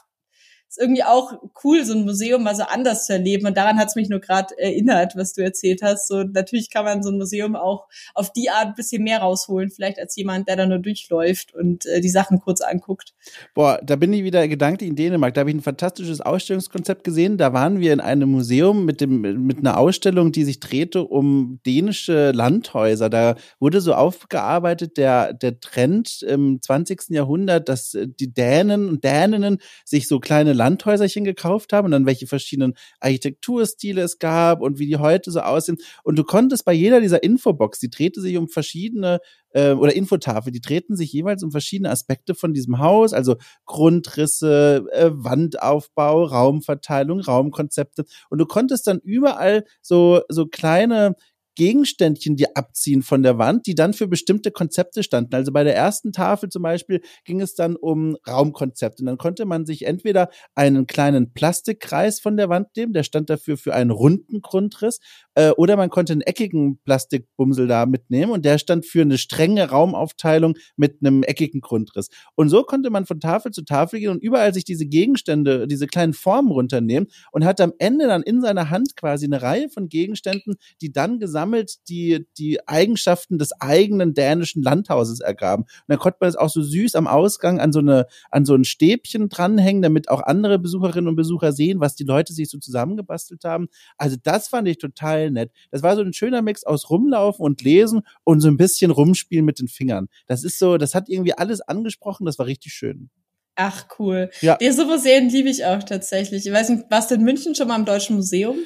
[0.70, 1.32] ist irgendwie auch
[1.64, 3.44] cool, so ein Museum mal so anders zu erleben.
[3.44, 6.06] Und daran hat es mich nur gerade erinnert, was du erzählt hast.
[6.06, 9.70] So natürlich kann man so ein Museum auch auf die Art ein bisschen mehr rausholen,
[9.70, 13.14] vielleicht als jemand, der da nur durchläuft und äh, die Sachen kurz anguckt.
[13.52, 15.34] Boah, da bin ich wieder gedanklich in Dänemark.
[15.34, 17.36] Da habe ich ein fantastisches Ausstellungskonzept gesehen.
[17.36, 21.58] Da waren wir in einem Museum mit dem mit einer Ausstellung, die sich drehte um
[21.66, 23.10] dänische Landhäuser.
[23.10, 27.10] Da wurde so aufgearbeitet der der Trend im 20.
[27.10, 32.26] Jahrhundert, dass die Dänen und Däninnen sich so kleine Landhäuserchen gekauft haben und dann welche
[32.26, 35.78] verschiedenen Architekturstile es gab und wie die heute so aussehen.
[36.04, 39.20] Und du konntest bei jeder dieser Infobox, die drehte sich um verschiedene
[39.52, 44.84] äh, oder Infotafel, die drehten sich jeweils um verschiedene Aspekte von diesem Haus, also Grundrisse,
[44.92, 48.04] äh, Wandaufbau, Raumverteilung, Raumkonzepte.
[48.28, 51.14] Und du konntest dann überall so so kleine
[51.60, 55.34] Gegenständchen dir abziehen von der Wand, die dann für bestimmte Konzepte standen.
[55.34, 59.02] Also bei der ersten Tafel zum Beispiel ging es dann um Raumkonzepte.
[59.02, 63.28] Und dann konnte man sich entweder einen kleinen Plastikkreis von der Wand nehmen, der stand
[63.28, 65.00] dafür für einen runden Grundriss,
[65.40, 69.70] äh, oder man konnte einen eckigen Plastikbumsel da mitnehmen und der stand für eine strenge
[69.70, 72.08] Raumaufteilung mit einem eckigen Grundriss.
[72.34, 75.86] Und so konnte man von Tafel zu Tafel gehen und überall sich diese Gegenstände, diese
[75.86, 79.88] kleinen Formen runternehmen und hat am Ende dann in seiner Hand quasi eine Reihe von
[79.88, 85.62] Gegenständen, die dann gesammelt die die Eigenschaften des eigenen dänischen Landhauses ergaben.
[85.62, 88.54] Und dann konnte man das auch so süß am Ausgang an so eine an so
[88.54, 92.58] ein Stäbchen dranhängen, damit auch andere Besucherinnen und Besucher sehen, was die Leute sich so
[92.58, 93.68] zusammengebastelt haben.
[93.96, 95.50] Also das fand ich total nett.
[95.70, 99.44] Das war so ein schöner Mix aus rumlaufen und lesen und so ein bisschen rumspielen
[99.44, 100.08] mit den Fingern.
[100.26, 103.10] Das ist so, das hat irgendwie alles angesprochen, das war richtig schön.
[103.56, 104.30] Ach, cool.
[104.40, 104.56] Ja.
[104.56, 106.46] Diese Museen liebe ich auch tatsächlich.
[106.46, 108.56] Ich weiß nicht, warst du in München schon mal im Deutschen Museum?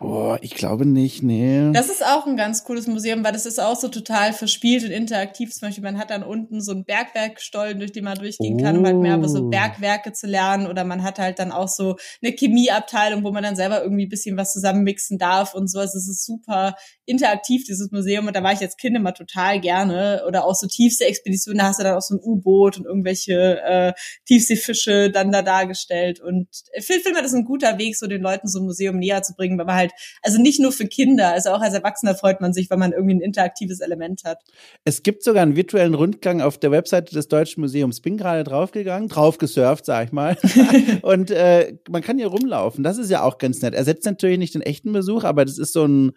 [0.00, 1.70] Boah, ich glaube nicht, nee.
[1.72, 4.90] Das ist auch ein ganz cooles Museum, weil das ist auch so total verspielt und
[4.90, 5.52] interaktiv.
[5.52, 8.84] Zum Beispiel, man hat dann unten so einen Bergwerkstollen, durch den man durchgehen kann, um
[8.84, 9.50] halt mehr über so oh.
[9.50, 10.66] Bergwerke zu lernen.
[10.66, 14.08] Oder man hat halt dann auch so eine Chemieabteilung, wo man dann selber irgendwie ein
[14.08, 15.78] bisschen was zusammenmixen darf und so.
[15.78, 16.74] Also es ist super
[17.06, 18.26] interaktiv, dieses Museum.
[18.26, 20.24] Und da war ich als Kind immer total gerne.
[20.26, 23.60] Oder auch so tiefste Expeditionen, da hast du dann auch so ein U-Boot und irgendwelche
[23.62, 23.92] äh,
[24.26, 26.20] Tiefseefische dann da dargestellt.
[26.20, 29.22] Und ich finde, das ist ein guter Weg, so den Leuten so ein Museum näher
[29.22, 29.92] zu bringen, weil man halt
[30.22, 33.14] also nicht nur für Kinder, also auch als Erwachsener freut man sich, wenn man irgendwie
[33.14, 34.38] ein interaktives Element hat.
[34.84, 38.00] Es gibt sogar einen virtuellen Rundgang auf der Webseite des Deutschen Museums.
[38.00, 40.36] Bin gerade draufgegangen, draufgesurft, sag ich mal.
[41.02, 42.84] und äh, man kann hier rumlaufen.
[42.84, 43.74] Das ist ja auch ganz nett.
[43.74, 46.12] Ersetzt natürlich nicht den echten Besuch, aber das ist so ein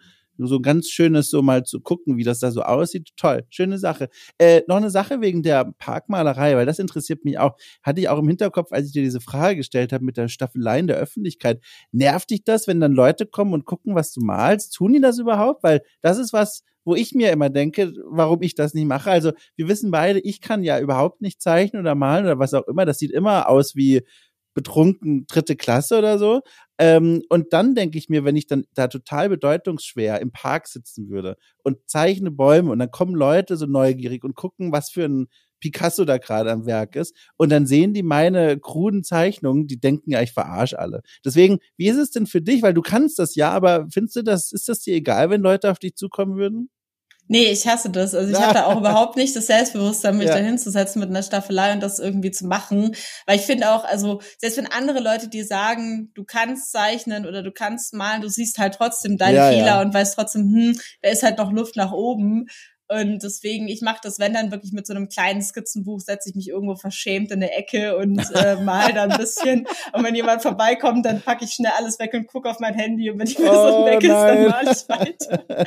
[0.46, 3.10] so ganz schönes, so mal zu gucken, wie das da so aussieht.
[3.16, 4.08] Toll, schöne Sache.
[4.38, 7.56] Äh, noch eine Sache wegen der Parkmalerei, weil das interessiert mich auch.
[7.82, 10.78] Hatte ich auch im Hinterkopf, als ich dir diese Frage gestellt habe mit der Staffelei
[10.78, 11.62] in der Öffentlichkeit.
[11.92, 14.74] Nervt dich das, wenn dann Leute kommen und gucken, was du malst?
[14.74, 15.62] Tun die das überhaupt?
[15.62, 19.10] Weil das ist was, wo ich mir immer denke, warum ich das nicht mache.
[19.10, 22.66] Also wir wissen beide, ich kann ja überhaupt nicht zeichnen oder malen oder was auch
[22.66, 22.86] immer.
[22.86, 24.02] Das sieht immer aus wie
[24.58, 26.40] betrunken dritte Klasse oder so.
[26.78, 31.08] Ähm, und dann denke ich mir, wenn ich dann da total bedeutungsschwer im Park sitzen
[31.08, 35.28] würde und zeichne Bäume und dann kommen Leute so neugierig und gucken, was für ein
[35.60, 37.14] Picasso da gerade am Werk ist.
[37.36, 41.02] Und dann sehen die meine kruden Zeichnungen, die denken ja, ich verarsche alle.
[41.24, 42.62] Deswegen, wie ist es denn für dich?
[42.62, 45.70] Weil du kannst das ja, aber findest du das, ist das dir egal, wenn Leute
[45.70, 46.70] auf dich zukommen würden?
[47.28, 48.14] Nee, ich hasse das.
[48.14, 50.34] Also ich habe da auch überhaupt nicht das Selbstbewusstsein, mich ja.
[50.34, 52.96] da hinzusetzen mit einer Staffelei und das irgendwie zu machen.
[53.26, 57.42] Weil ich finde auch, also selbst wenn andere Leute dir sagen, du kannst zeichnen oder
[57.42, 59.80] du kannst malen, du siehst halt trotzdem deine ja, Fehler ja.
[59.82, 62.46] und weißt trotzdem, hm, da ist halt noch Luft nach oben.
[62.88, 66.34] Und deswegen, ich mache das, wenn dann wirklich mit so einem kleinen Skizzenbuch, setze ich
[66.34, 69.66] mich irgendwo verschämt in der Ecke und äh, mal da ein bisschen.
[69.92, 73.10] Und wenn jemand vorbeikommt, dann packe ich schnell alles weg und gucke auf mein Handy.
[73.10, 75.44] Und wenn die Person oh, weg ist, dann male ich weiter.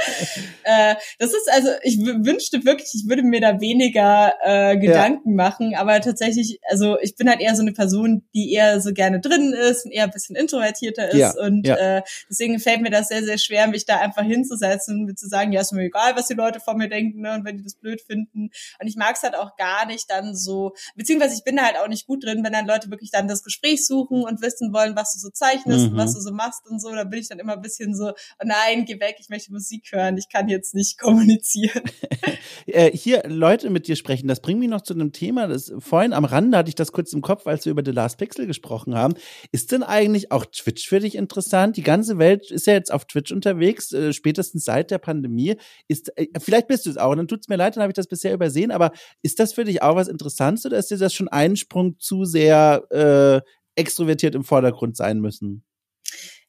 [0.63, 5.35] äh, das ist also, ich wünschte wirklich, ich würde mir da weniger äh, Gedanken ja.
[5.35, 5.75] machen.
[5.75, 9.53] Aber tatsächlich, also ich bin halt eher so eine Person, die eher so gerne drin
[9.53, 11.17] ist und eher ein bisschen introvertierter ist.
[11.17, 11.33] Ja.
[11.39, 11.75] Und ja.
[11.75, 15.27] Äh, deswegen fällt mir das sehr, sehr schwer, mich da einfach hinzusetzen und mir zu
[15.27, 17.57] sagen, ja, ist mir egal, was die Leute von mir denken denken ne, und wenn
[17.57, 18.49] die das blöd finden.
[18.79, 21.77] Und ich mag es halt auch gar nicht dann so, beziehungsweise ich bin da halt
[21.77, 24.95] auch nicht gut drin, wenn dann Leute wirklich dann das Gespräch suchen und wissen wollen,
[24.95, 25.91] was du so zeichnest mhm.
[25.91, 26.91] und was du so machst und so.
[26.91, 29.89] Da bin ich dann immer ein bisschen so, oh nein, geh weg, ich möchte Musik
[29.91, 31.83] hören, ich kann jetzt nicht kommunizieren.
[32.65, 36.13] äh, hier Leute mit dir sprechen, das bringt mich noch zu einem Thema, das vorhin
[36.13, 38.95] am Rande hatte ich das kurz im Kopf, als wir über The Last Pixel gesprochen
[38.95, 39.13] haben.
[39.51, 41.77] Ist denn eigentlich auch Twitch für dich interessant?
[41.77, 45.55] Die ganze Welt ist ja jetzt auf Twitch unterwegs, äh, spätestens seit der Pandemie.
[45.87, 48.07] Ist, äh, vielleicht bist du es auch, dann tut's mir leid, dann habe ich das
[48.07, 48.91] bisher übersehen, aber
[49.21, 52.25] ist das für dich auch was Interessantes oder ist dir das schon ein Sprung zu
[52.25, 53.41] sehr äh,
[53.75, 55.63] extrovertiert im Vordergrund sein müssen?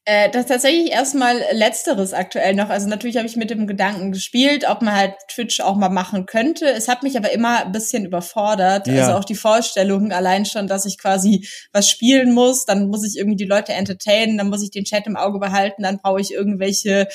[0.05, 2.70] Äh, das tatsächlich erstmal letzteres aktuell noch.
[2.70, 6.26] Also natürlich habe ich mit dem Gedanken gespielt, ob man halt Twitch auch mal machen
[6.26, 6.66] könnte.
[6.66, 8.88] Es hat mich aber immer ein bisschen überfordert.
[8.88, 9.03] Ja.
[9.03, 13.16] Also auch die Vorstellung allein schon, dass ich quasi was spielen muss, dann muss ich
[13.16, 16.32] irgendwie die Leute entertainen, dann muss ich den Chat im Auge behalten, dann brauche ich
[16.32, 17.07] irgendwelche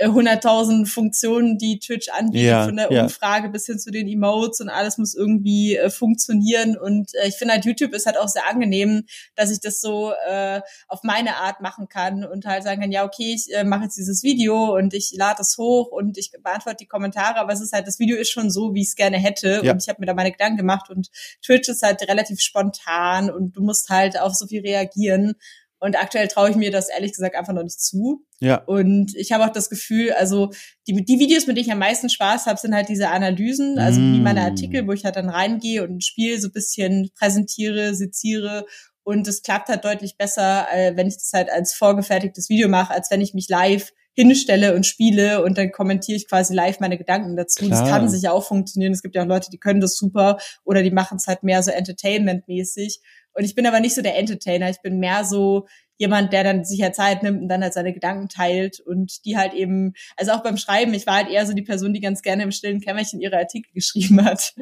[0.00, 3.02] 100.000 Funktionen, die Twitch anbietet, ja, von der ja.
[3.02, 6.76] Umfrage bis hin zu den Emotes und alles muss irgendwie äh, funktionieren.
[6.78, 10.12] Und äh, ich finde halt, YouTube ist halt auch sehr angenehm, dass ich das so
[10.28, 13.84] äh, auf meine Art machen kann und halt sagen kann, ja, okay, ich äh, mache
[13.84, 17.60] jetzt dieses Video und ich lade es hoch und ich beantworte die Kommentare, aber es
[17.60, 19.62] ist halt, das Video ist schon so, wie ich es gerne hätte.
[19.64, 19.72] Ja.
[19.72, 21.08] Und ich habe mir da meine Gedanken gemacht und
[21.44, 25.34] Twitch ist halt relativ spontan und du musst halt auf so viel reagieren.
[25.80, 28.24] Und aktuell traue ich mir das ehrlich gesagt einfach noch nicht zu.
[28.40, 28.62] Ja.
[28.64, 30.50] Und ich habe auch das Gefühl, also
[30.86, 34.00] die, die Videos, mit denen ich am meisten Spaß habe, sind halt diese Analysen, also
[34.00, 34.14] mm.
[34.14, 37.94] wie meine Artikel, wo ich halt dann reingehe und ein Spiel so ein bisschen präsentiere,
[37.94, 38.66] seziere.
[39.04, 42.92] Und es klappt halt deutlich besser, äh, wenn ich das halt als vorgefertigtes Video mache,
[42.92, 46.98] als wenn ich mich live hinstelle und spiele und dann kommentiere ich quasi live meine
[46.98, 47.64] Gedanken dazu.
[47.64, 47.80] Klar.
[47.80, 48.92] Das kann sicher auch funktionieren.
[48.92, 51.62] Es gibt ja auch Leute, die können das super oder die machen es halt mehr
[51.62, 52.98] so entertainment-mäßig.
[53.38, 54.68] Und ich bin aber nicht so der Entertainer.
[54.68, 57.92] Ich bin mehr so jemand, der dann sich ja Zeit nimmt und dann halt seine
[57.92, 61.52] Gedanken teilt und die halt eben, also auch beim Schreiben, ich war halt eher so
[61.52, 64.54] die Person, die ganz gerne im stillen Kämmerchen ihre Artikel geschrieben hat.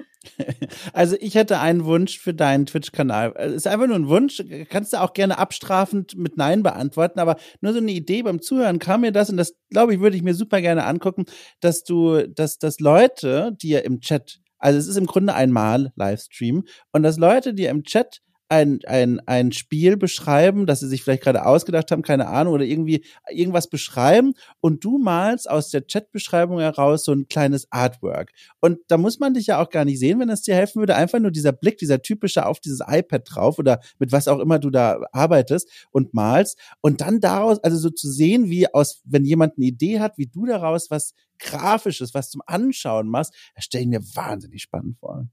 [0.93, 3.33] Also ich hätte einen Wunsch für deinen Twitch-Kanal.
[3.55, 7.73] Ist einfach nur ein Wunsch, kannst du auch gerne abstrafend mit Nein beantworten, aber nur
[7.73, 10.35] so eine Idee beim Zuhören kam mir das und das, glaube ich, würde ich mir
[10.35, 11.25] super gerne angucken,
[11.61, 15.53] dass du, dass, dass Leute, die ja im Chat also es ist im Grunde ein
[15.53, 21.03] Mal-Livestream und dass Leute, die im Chat ein, ein, ein Spiel beschreiben, das sie sich
[21.03, 25.83] vielleicht gerade ausgedacht haben, keine Ahnung, oder irgendwie irgendwas beschreiben und du malst aus der
[25.83, 28.33] Chatbeschreibung heraus so ein kleines Artwork.
[28.61, 30.95] Und da muss man dich ja auch gar nicht sehen, wenn es dir helfen würde.
[30.95, 34.59] Einfach nur dieser Blick, dieser typische auf dieses iPad drauf oder mit was auch immer
[34.59, 39.25] du da arbeitest und malst und dann daraus, also so zu sehen, wie aus, wenn
[39.25, 43.83] jemand eine Idee hat, wie du daraus was Grafisches, was zum Anschauen machst, das stelle
[43.83, 45.27] ich mir wahnsinnig spannend vor.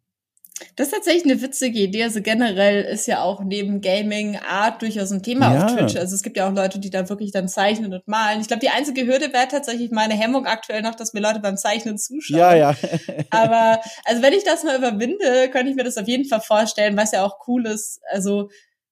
[0.76, 2.04] Das ist tatsächlich eine witzige Idee.
[2.04, 5.66] Also generell ist ja auch neben Gaming Art durchaus ein Thema ja.
[5.66, 5.96] auf Twitch.
[5.96, 8.40] Also es gibt ja auch Leute, die da wirklich dann zeichnen und malen.
[8.40, 11.58] Ich glaube, die einzige Hürde wäre tatsächlich meine Hemmung aktuell noch, dass mir Leute beim
[11.58, 12.40] Zeichnen zuschauen.
[12.40, 12.76] Ja, ja.
[13.32, 16.96] Aber also wenn ich das mal überwinde, könnte ich mir das auf jeden Fall vorstellen,
[16.98, 18.00] was ja auch cool ist.
[18.12, 18.50] Also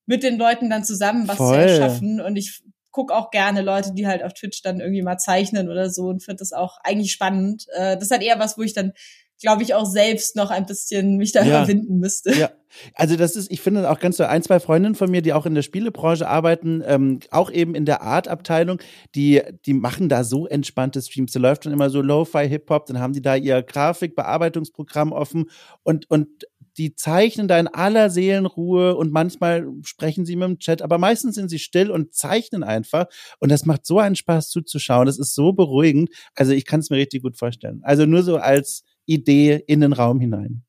[0.07, 1.53] mit den Leuten dann zusammen was Voll.
[1.53, 2.21] zu erschaffen.
[2.21, 5.89] Und ich guck auch gerne Leute, die halt auf Twitch dann irgendwie mal zeichnen oder
[5.89, 7.65] so und finde das auch eigentlich spannend.
[7.73, 8.93] Äh, das ist halt eher was, wo ich dann
[9.41, 11.63] glaube ich, auch selbst noch ein bisschen mich da ja.
[11.63, 12.33] überwinden müsste.
[12.33, 12.51] Ja.
[12.93, 15.45] Also das ist, ich finde auch ganz so ein, zwei Freundinnen von mir, die auch
[15.45, 18.79] in der Spielebranche arbeiten, ähm, auch eben in der Art-Abteilung,
[19.13, 21.33] die, die machen da so entspannte Streams.
[21.33, 25.49] Da läuft dann immer so Lo-Fi Hip-Hop, dann haben die da ihr Grafikbearbeitungsprogramm offen
[25.83, 26.29] und, und
[26.77, 31.35] die zeichnen da in aller Seelenruhe und manchmal sprechen sie mit dem Chat, aber meistens
[31.35, 33.07] sind sie still und zeichnen einfach.
[33.39, 35.05] Und das macht so einen Spaß zuzuschauen.
[35.05, 36.09] Das ist so beruhigend.
[36.33, 37.81] Also ich kann es mir richtig gut vorstellen.
[37.83, 40.63] Also nur so als Idee in den Raum hinein.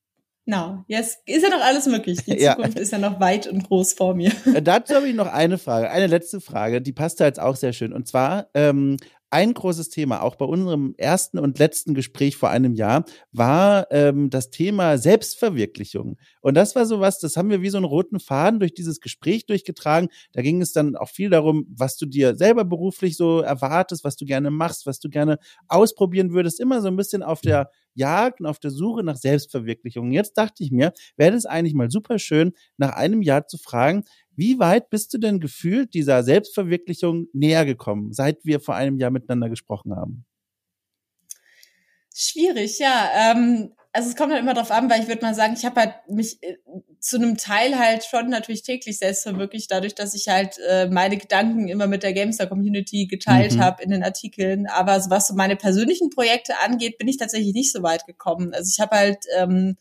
[0.44, 2.18] Na, jetzt ist ja noch alles möglich.
[2.26, 2.82] Die Zukunft ja.
[2.82, 4.32] ist ja noch weit und groß vor mir.
[4.52, 7.56] Äh, dazu habe ich noch eine Frage, eine letzte Frage, die passt da jetzt auch
[7.56, 7.92] sehr schön.
[7.92, 8.96] Und zwar, ähm,
[9.32, 14.28] ein großes Thema, auch bei unserem ersten und letzten Gespräch vor einem Jahr, war ähm,
[14.28, 16.18] das Thema Selbstverwirklichung.
[16.42, 19.46] Und das war sowas, das haben wir wie so einen roten Faden durch dieses Gespräch
[19.46, 20.10] durchgetragen.
[20.32, 24.16] Da ging es dann auch viel darum, was du dir selber beruflich so erwartest, was
[24.16, 26.60] du gerne machst, was du gerne ausprobieren würdest.
[26.60, 30.12] Immer so ein bisschen auf der Jagd und auf der Suche nach Selbstverwirklichung.
[30.12, 34.04] Jetzt dachte ich mir, wäre es eigentlich mal super schön, nach einem Jahr zu fragen,
[34.36, 39.10] wie weit bist du denn gefühlt dieser Selbstverwirklichung näher gekommen, seit wir vor einem Jahr
[39.10, 40.24] miteinander gesprochen haben?
[42.14, 43.10] Schwierig, ja.
[43.14, 45.80] Ähm, also es kommt halt immer drauf an, weil ich würde mal sagen, ich habe
[45.80, 46.56] halt mich äh,
[46.98, 51.18] zu einem Teil halt schon natürlich täglich selbst verwirklicht, dadurch, dass ich halt äh, meine
[51.18, 53.60] Gedanken immer mit der Gamester-Community geteilt mhm.
[53.60, 54.66] habe in den Artikeln.
[54.66, 58.54] Aber was so meine persönlichen Projekte angeht, bin ich tatsächlich nicht so weit gekommen.
[58.54, 59.76] Also ich habe halt ähm,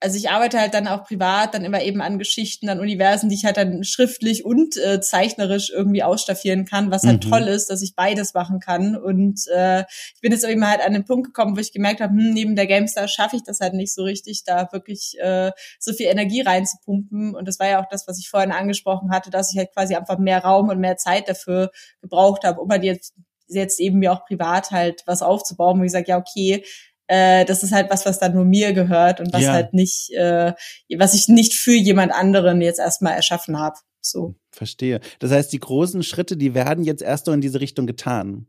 [0.00, 3.36] also ich arbeite halt dann auch privat dann immer eben an Geschichten, an Universen, die
[3.36, 7.30] ich halt dann schriftlich und äh, zeichnerisch irgendwie ausstaffieren kann, was halt mhm.
[7.30, 8.96] toll ist, dass ich beides machen kann.
[8.96, 9.80] Und äh,
[10.14, 12.54] ich bin jetzt eben halt an den Punkt gekommen, wo ich gemerkt habe, hm, neben
[12.54, 16.42] der GameStar schaffe ich das halt nicht so richtig, da wirklich äh, so viel Energie
[16.42, 17.34] reinzupumpen.
[17.34, 19.94] Und das war ja auch das, was ich vorhin angesprochen hatte, dass ich halt quasi
[19.94, 21.70] einfach mehr Raum und mehr Zeit dafür
[22.02, 23.14] gebraucht habe, um halt jetzt
[23.46, 26.64] jetzt eben mir auch privat halt was aufzubauen, wo ich sage, ja, okay,
[27.06, 29.52] äh, das ist halt was, was dann nur mir gehört und was ja.
[29.52, 30.52] halt nicht, äh,
[30.96, 33.76] was ich nicht für jemand anderen jetzt erstmal erschaffen habe.
[34.00, 34.34] So.
[34.50, 35.00] Verstehe.
[35.18, 38.46] Das heißt, die großen Schritte, die werden jetzt erst noch in diese Richtung getan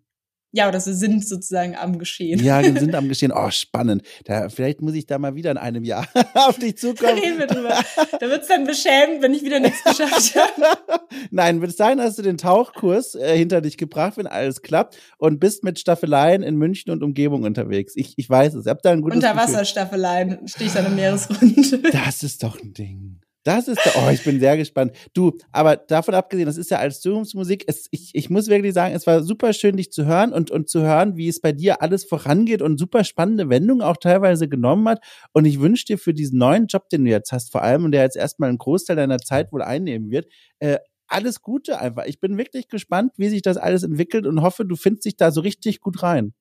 [0.56, 2.42] ja, oder sie sind sozusagen am Geschehen.
[2.42, 3.34] Ja, sind am Geschehen.
[3.36, 4.04] Oh, spannend.
[4.24, 7.18] Da, vielleicht muss ich da mal wieder in einem Jahr auf dich zukommen.
[7.18, 7.78] Da reden wir drüber.
[8.20, 11.02] Da wird's dann beschämend, wenn ich wieder nichts geschafft habe.
[11.32, 15.42] Nein, bis dahin hast du den Tauchkurs äh, hinter dich gebracht, wenn alles klappt und
[15.42, 17.94] bist mit Staffeleien in München und Umgebung unterwegs.
[17.98, 18.66] Ich, ich weiß es.
[18.66, 21.84] Ich hab da ein gutes Unterwasserstaffeleien stehe ich dann im Meeresgrund.
[21.94, 23.20] Das ist doch ein Ding.
[23.46, 24.94] Das ist, oh, ich bin sehr gespannt.
[25.14, 27.64] Du, aber davon abgesehen, das ist ja als Zukunftsmusik.
[27.68, 30.68] Es, ich, ich muss wirklich sagen, es war super schön, dich zu hören und, und
[30.68, 34.90] zu hören, wie es bei dir alles vorangeht und super spannende Wendungen auch teilweise genommen
[34.90, 35.06] hat.
[35.32, 37.92] Und ich wünsche dir für diesen neuen Job, den du jetzt hast, vor allem und
[37.92, 40.26] der jetzt erstmal einen Großteil deiner Zeit wohl einnehmen wird,
[40.58, 42.06] äh, alles Gute einfach.
[42.06, 45.30] Ich bin wirklich gespannt, wie sich das alles entwickelt und hoffe, du findest dich da
[45.30, 46.34] so richtig gut rein.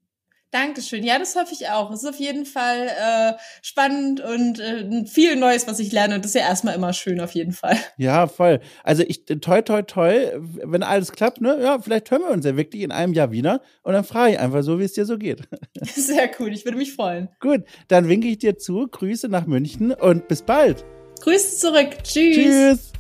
[0.55, 1.03] Dankeschön.
[1.03, 1.91] Ja, das hoffe ich auch.
[1.91, 6.15] Es ist auf jeden Fall äh, spannend und äh, viel Neues, was ich lerne.
[6.15, 7.77] Und das ist ja erstmal immer schön, auf jeden Fall.
[7.97, 8.61] Ja, voll.
[8.85, 12.57] Also ich, toi, toi, toi, wenn alles klappt, ne, ja, vielleicht hören wir uns ja
[12.57, 13.63] wirklich in einem Jahr wieder.
[13.83, 15.43] Und dann frage ich einfach so, wie es dir so geht.
[15.83, 16.53] Sehr cool.
[16.53, 17.31] Ich würde mich freuen.
[17.41, 18.87] Gut, dann winke ich dir zu.
[18.87, 20.85] Grüße nach München und bis bald.
[21.23, 21.99] Grüße zurück.
[22.05, 22.37] Tschüss.
[22.37, 22.94] Tschüss.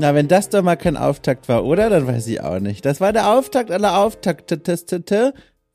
[0.00, 1.90] Na, wenn das doch mal kein Auftakt war, oder?
[1.90, 2.86] Dann weiß ich auch nicht.
[2.86, 4.58] Das war der Auftakt aller Auftakte.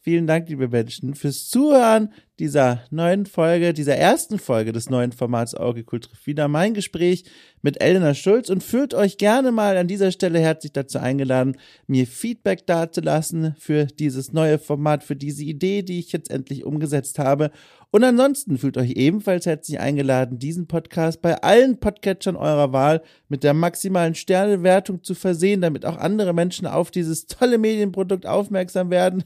[0.02, 5.54] Vielen Dank, liebe Menschen, fürs Zuhören dieser neuen Folge, dieser ersten Folge des neuen Formats
[5.54, 6.48] Auge Kultur wieder.
[6.48, 7.26] Mein Gespräch
[7.62, 12.08] mit Elena Schulz und fühlt euch gerne mal an dieser Stelle herzlich dazu eingeladen, mir
[12.08, 17.52] Feedback dazulassen für dieses neue Format, für diese Idee, die ich jetzt endlich umgesetzt habe.
[17.96, 23.42] Und ansonsten fühlt euch ebenfalls herzlich eingeladen, diesen Podcast bei allen Podcatchern eurer Wahl mit
[23.46, 29.24] der maximalen Sternewertung zu versehen, damit auch andere Menschen auf dieses tolle Medienprodukt aufmerksam werden.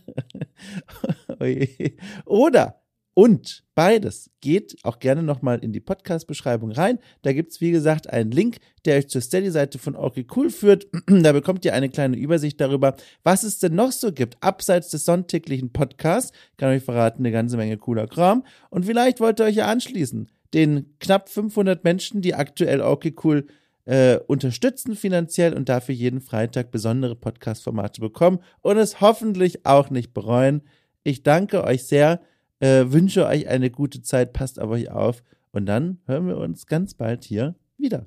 [2.25, 2.78] Oder
[3.19, 6.99] und beides geht auch gerne nochmal in die Podcast-Beschreibung rein.
[7.21, 10.87] Da gibt's wie gesagt, einen Link, der euch zur Steady-Seite von Okay Cool führt.
[11.05, 15.03] da bekommt ihr eine kleine Übersicht darüber, was es denn noch so gibt, abseits des
[15.03, 16.31] sonntäglichen Podcasts.
[16.55, 18.45] Kann euch verraten, eine ganze Menge cooler Kram.
[18.69, 20.29] Und vielleicht wollt ihr euch ja anschließen.
[20.53, 23.47] Den knapp 500 Menschen, die aktuell Okay Cool
[23.83, 30.13] äh, unterstützen finanziell und dafür jeden Freitag besondere Podcast-Formate bekommen und es hoffentlich auch nicht
[30.13, 30.61] bereuen.
[31.03, 32.21] Ich danke euch sehr
[32.59, 36.67] äh, wünsche euch eine gute Zeit, passt auf euch auf und dann hören wir uns
[36.67, 38.05] ganz bald hier wieder.